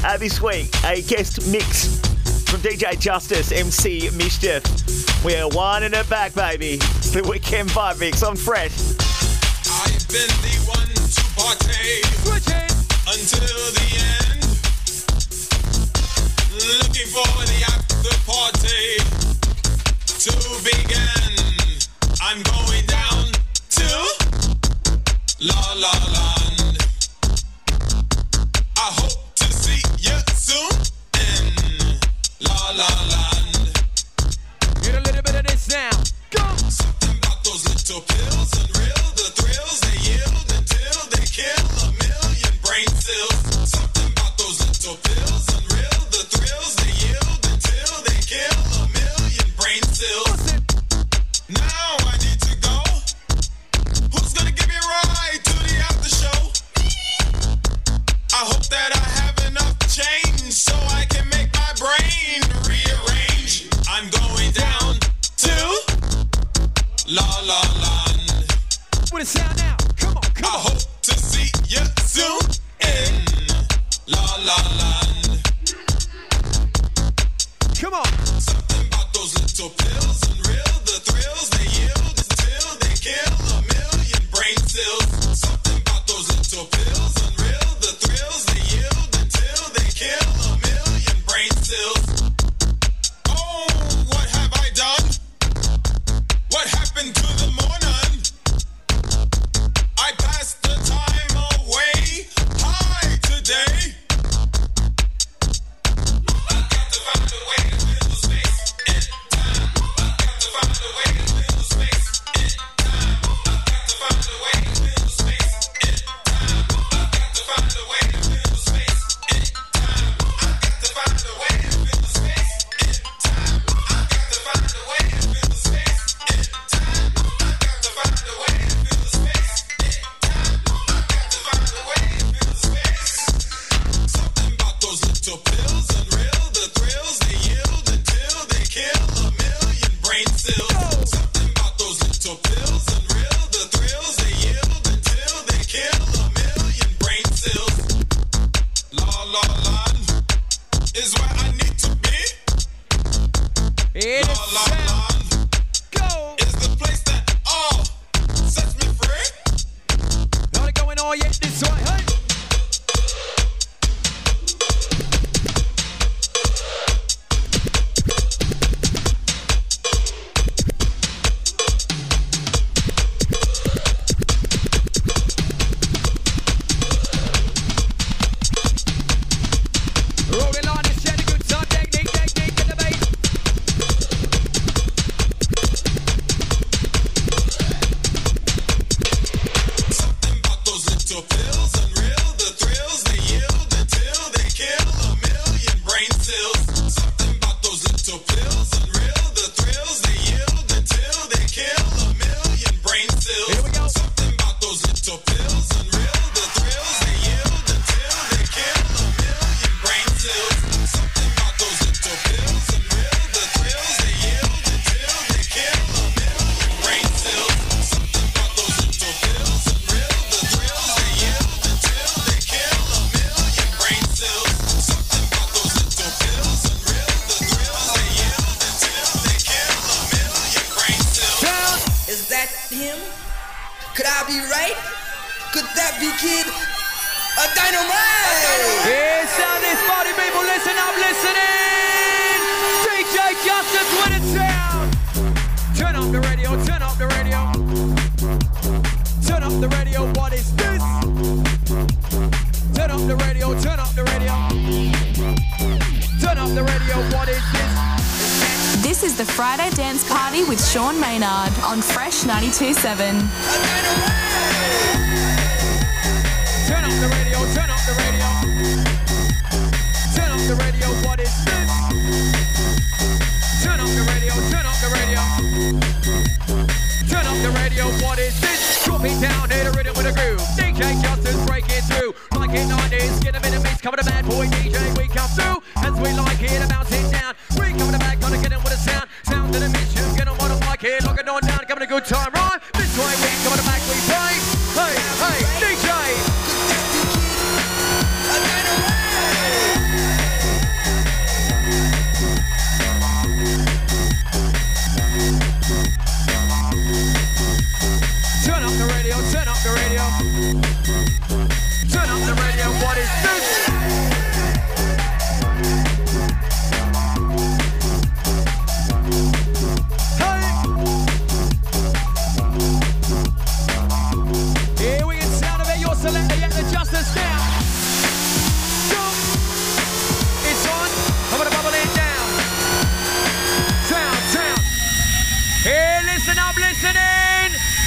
[0.06, 0.70] uh, this week.
[0.86, 2.00] A guest mix
[2.50, 4.64] from DJ Justice, MC Mischief.
[5.24, 6.78] We're winding it back, baby.
[7.12, 8.72] The weekend vibe mix on Fresh.
[9.68, 12.08] I've been the one to partake
[13.08, 13.88] until the
[14.22, 14.44] end.
[16.54, 17.77] Looking forward the
[20.30, 21.34] to begin.
[22.22, 23.32] I'm going down
[23.70, 23.88] to
[25.40, 26.37] la la la.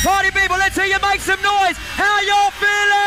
[0.02, 1.77] Party people, let's hear you make some noise.
[1.77, 3.01] How y'all feeling?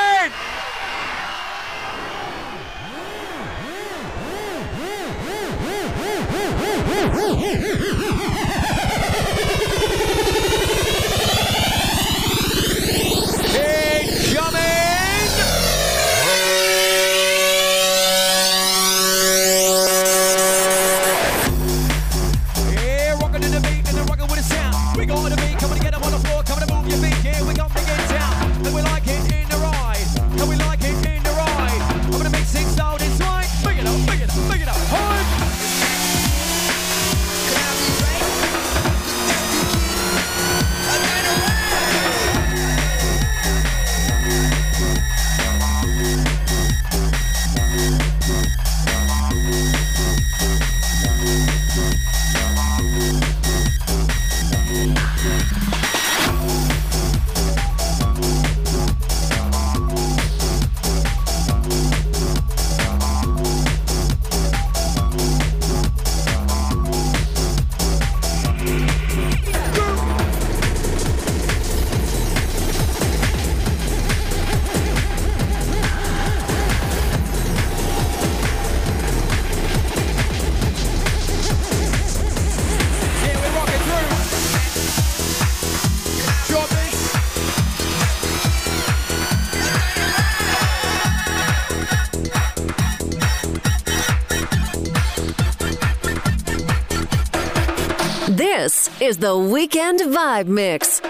[99.03, 101.01] is the Weekend Vibe Mix.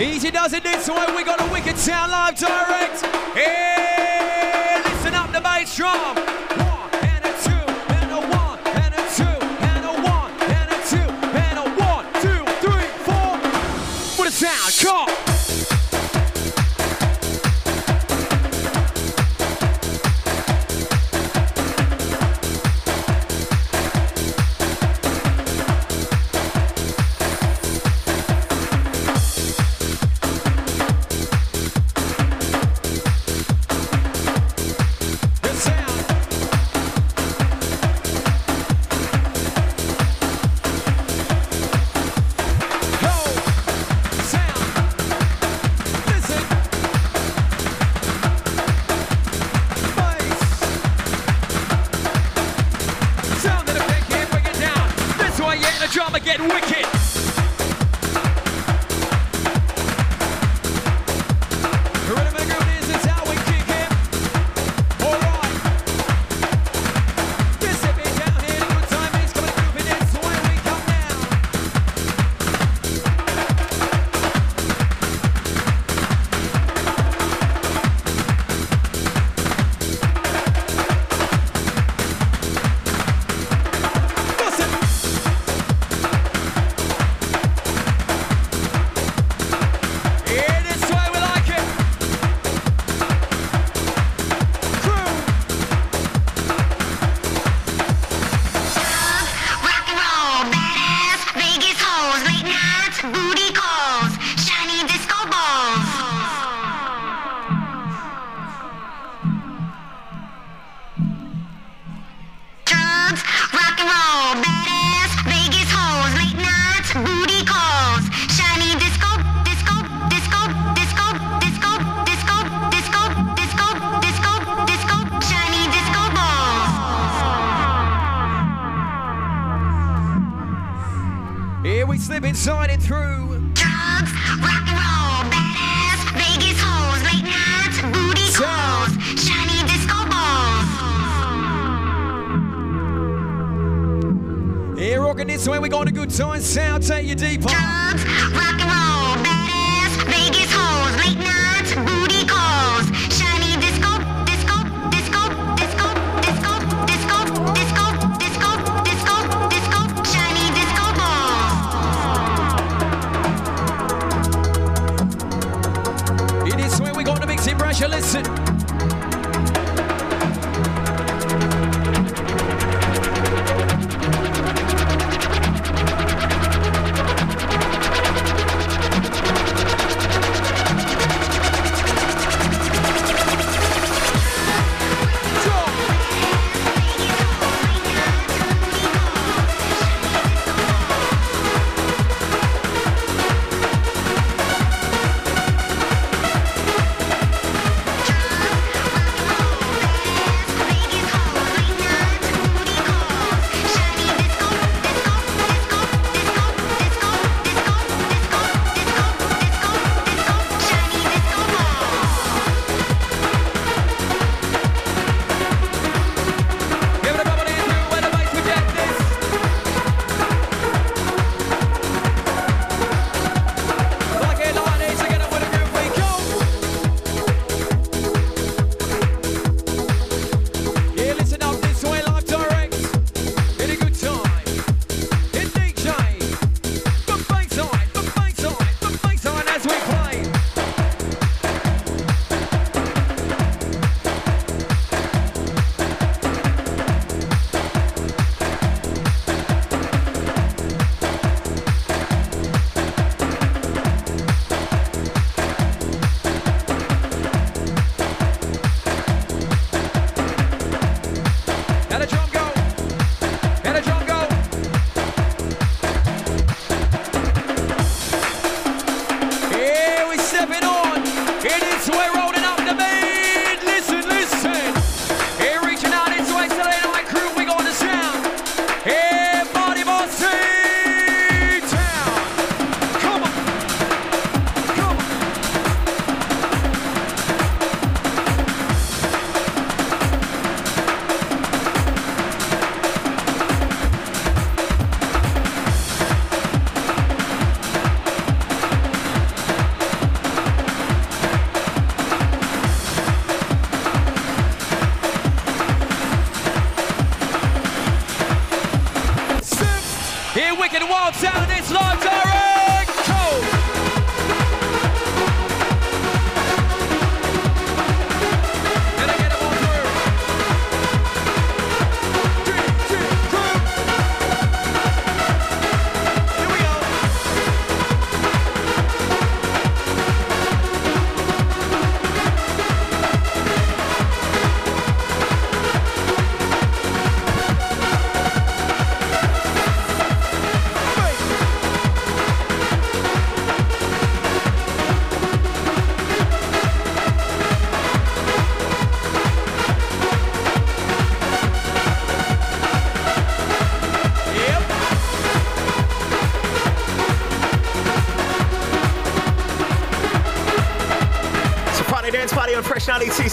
[0.00, 1.06] Easy does it this way.
[1.14, 3.00] We got a Wicked Sound Live Direct.
[3.36, 6.31] Hey, listen up the bass drum.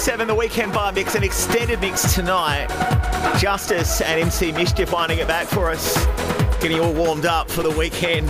[0.10, 2.68] 7, the weekend bar mix, an extended mix tonight.
[3.38, 6.04] Justice and MC Mischief finding it back for us.
[6.60, 8.28] Getting all warmed up for the weekend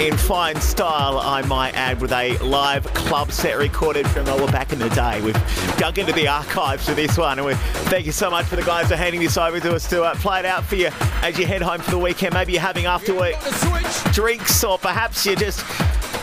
[0.00, 4.72] in fine style, I might add, with a live club set recorded from oh, back
[4.72, 5.20] in the day.
[5.20, 5.36] We've
[5.76, 7.52] dug into the archives for this one, and we
[7.90, 10.14] thank you so much for the guys for handing this over to us to uh,
[10.14, 10.88] play it out for you
[11.20, 12.32] as you head home for the weekend.
[12.32, 13.34] Maybe you're having after work
[14.14, 15.66] drinks, or perhaps you just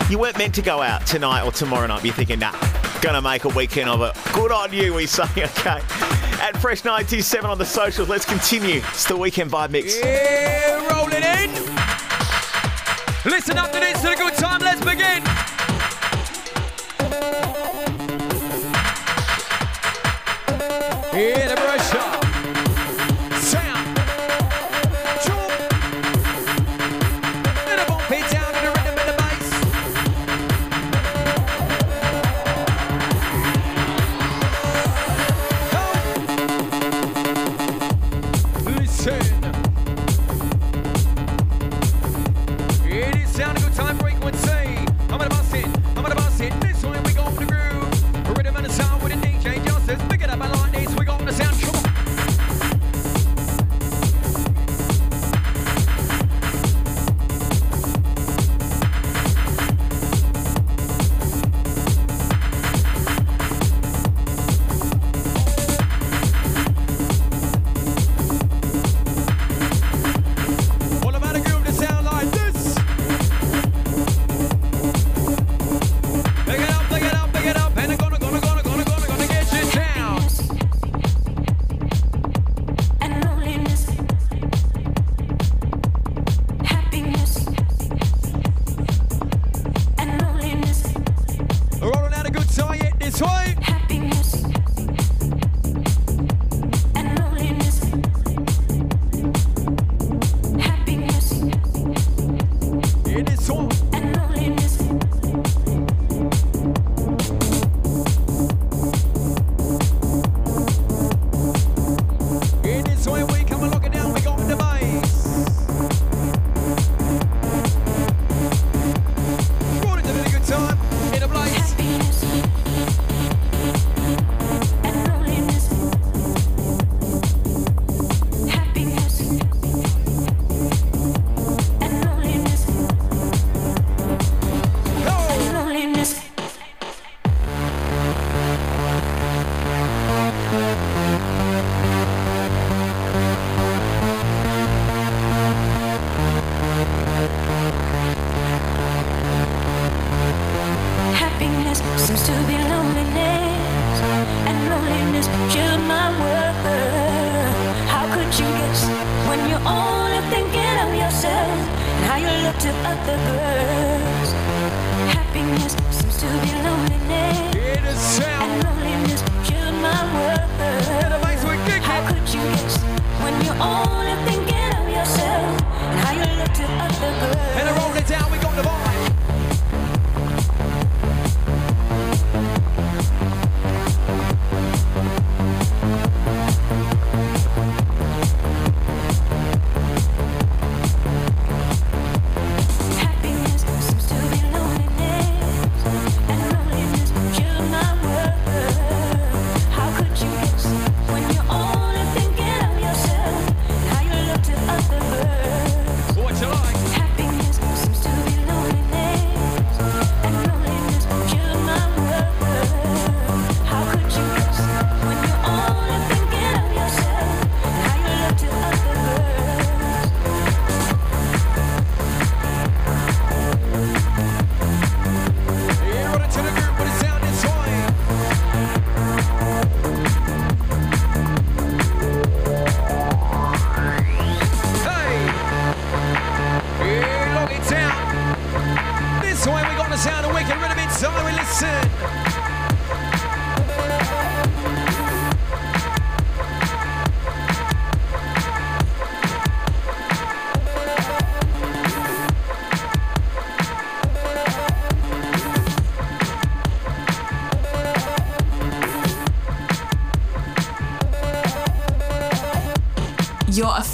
[0.09, 2.03] you weren't meant to go out tonight or tomorrow night.
[2.03, 2.53] You're thinking, nah,
[3.01, 4.15] gonna make a weekend of it.
[4.33, 5.23] Good on you, we say.
[5.37, 5.81] Okay.
[6.39, 8.81] At Fresh 97 on the socials, let's continue.
[8.89, 9.97] It's the weekend vibe mix.
[9.99, 11.49] Yeah, rolling in.
[13.29, 14.56] Listen up to this, to the good time.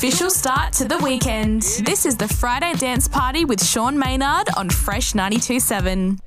[0.03, 1.61] official start to the weekend.
[1.85, 6.19] This is the Friday Dance Party with Sean Maynard on Fresh 92.7.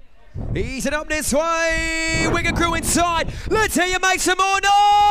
[0.57, 2.25] Easing up this way.
[2.29, 3.31] Wigger crew inside.
[3.51, 5.06] Let's hear you make some more noise.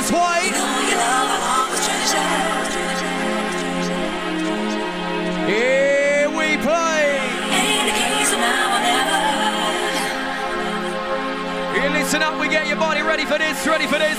[0.00, 0.54] Miss White.
[5.46, 7.18] Here we play.
[11.74, 12.40] Here, listen up.
[12.40, 13.66] We get your body ready for this.
[13.66, 14.16] Ready for this.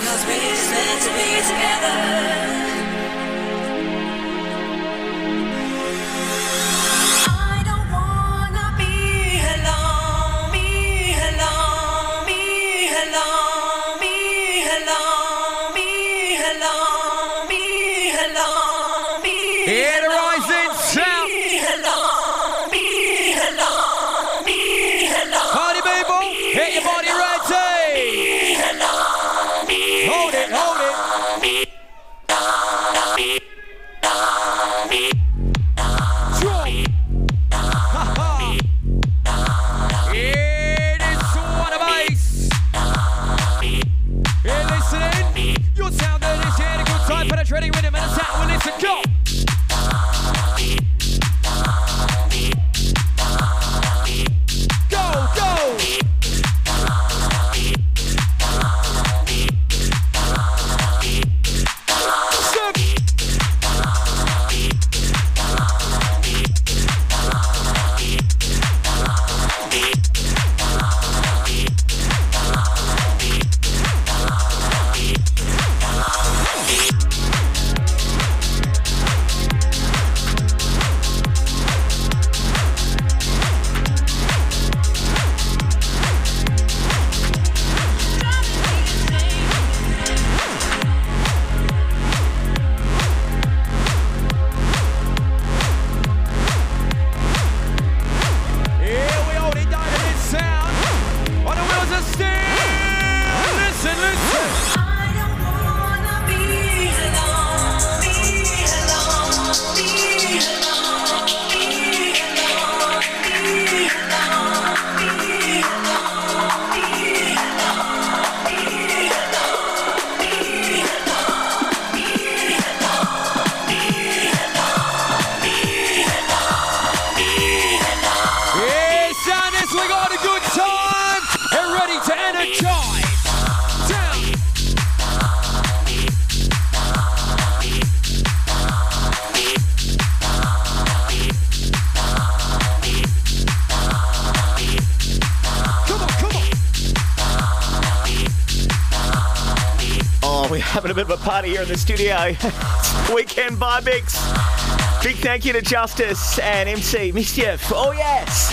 [151.96, 152.16] Studio.
[153.14, 153.84] Weekend vibe.
[153.84, 157.70] Big thank you to Justice and MC Mischief.
[157.74, 158.50] Oh, yes.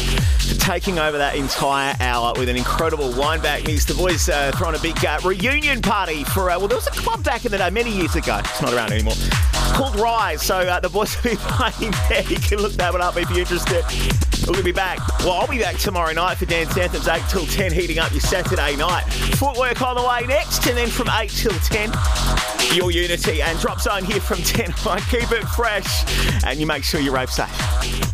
[0.60, 3.86] Taking over that entire hour with an incredible wind back mix.
[3.86, 6.92] The boys uh, throwing a big uh, reunion party for, uh, well, there was a
[6.92, 8.40] club back in the day many years ago.
[8.40, 9.14] It's not around anymore.
[9.74, 10.42] Called Rise.
[10.42, 12.24] So uh, the boys will be playing there.
[12.24, 13.86] You can look that one up if you're interested.
[14.48, 14.98] We'll be back.
[15.20, 18.22] Well, I'll be back tomorrow night for Dance Anthems, 8 till 10, heating up your
[18.22, 19.06] Saturday night.
[19.40, 21.94] Footwork on the way next, and then from 8 till 10,
[22.76, 25.00] your Unity and Drop Zone here from 10 on.
[25.04, 26.04] Keep it fresh,
[26.46, 28.09] and you make sure you rape safe.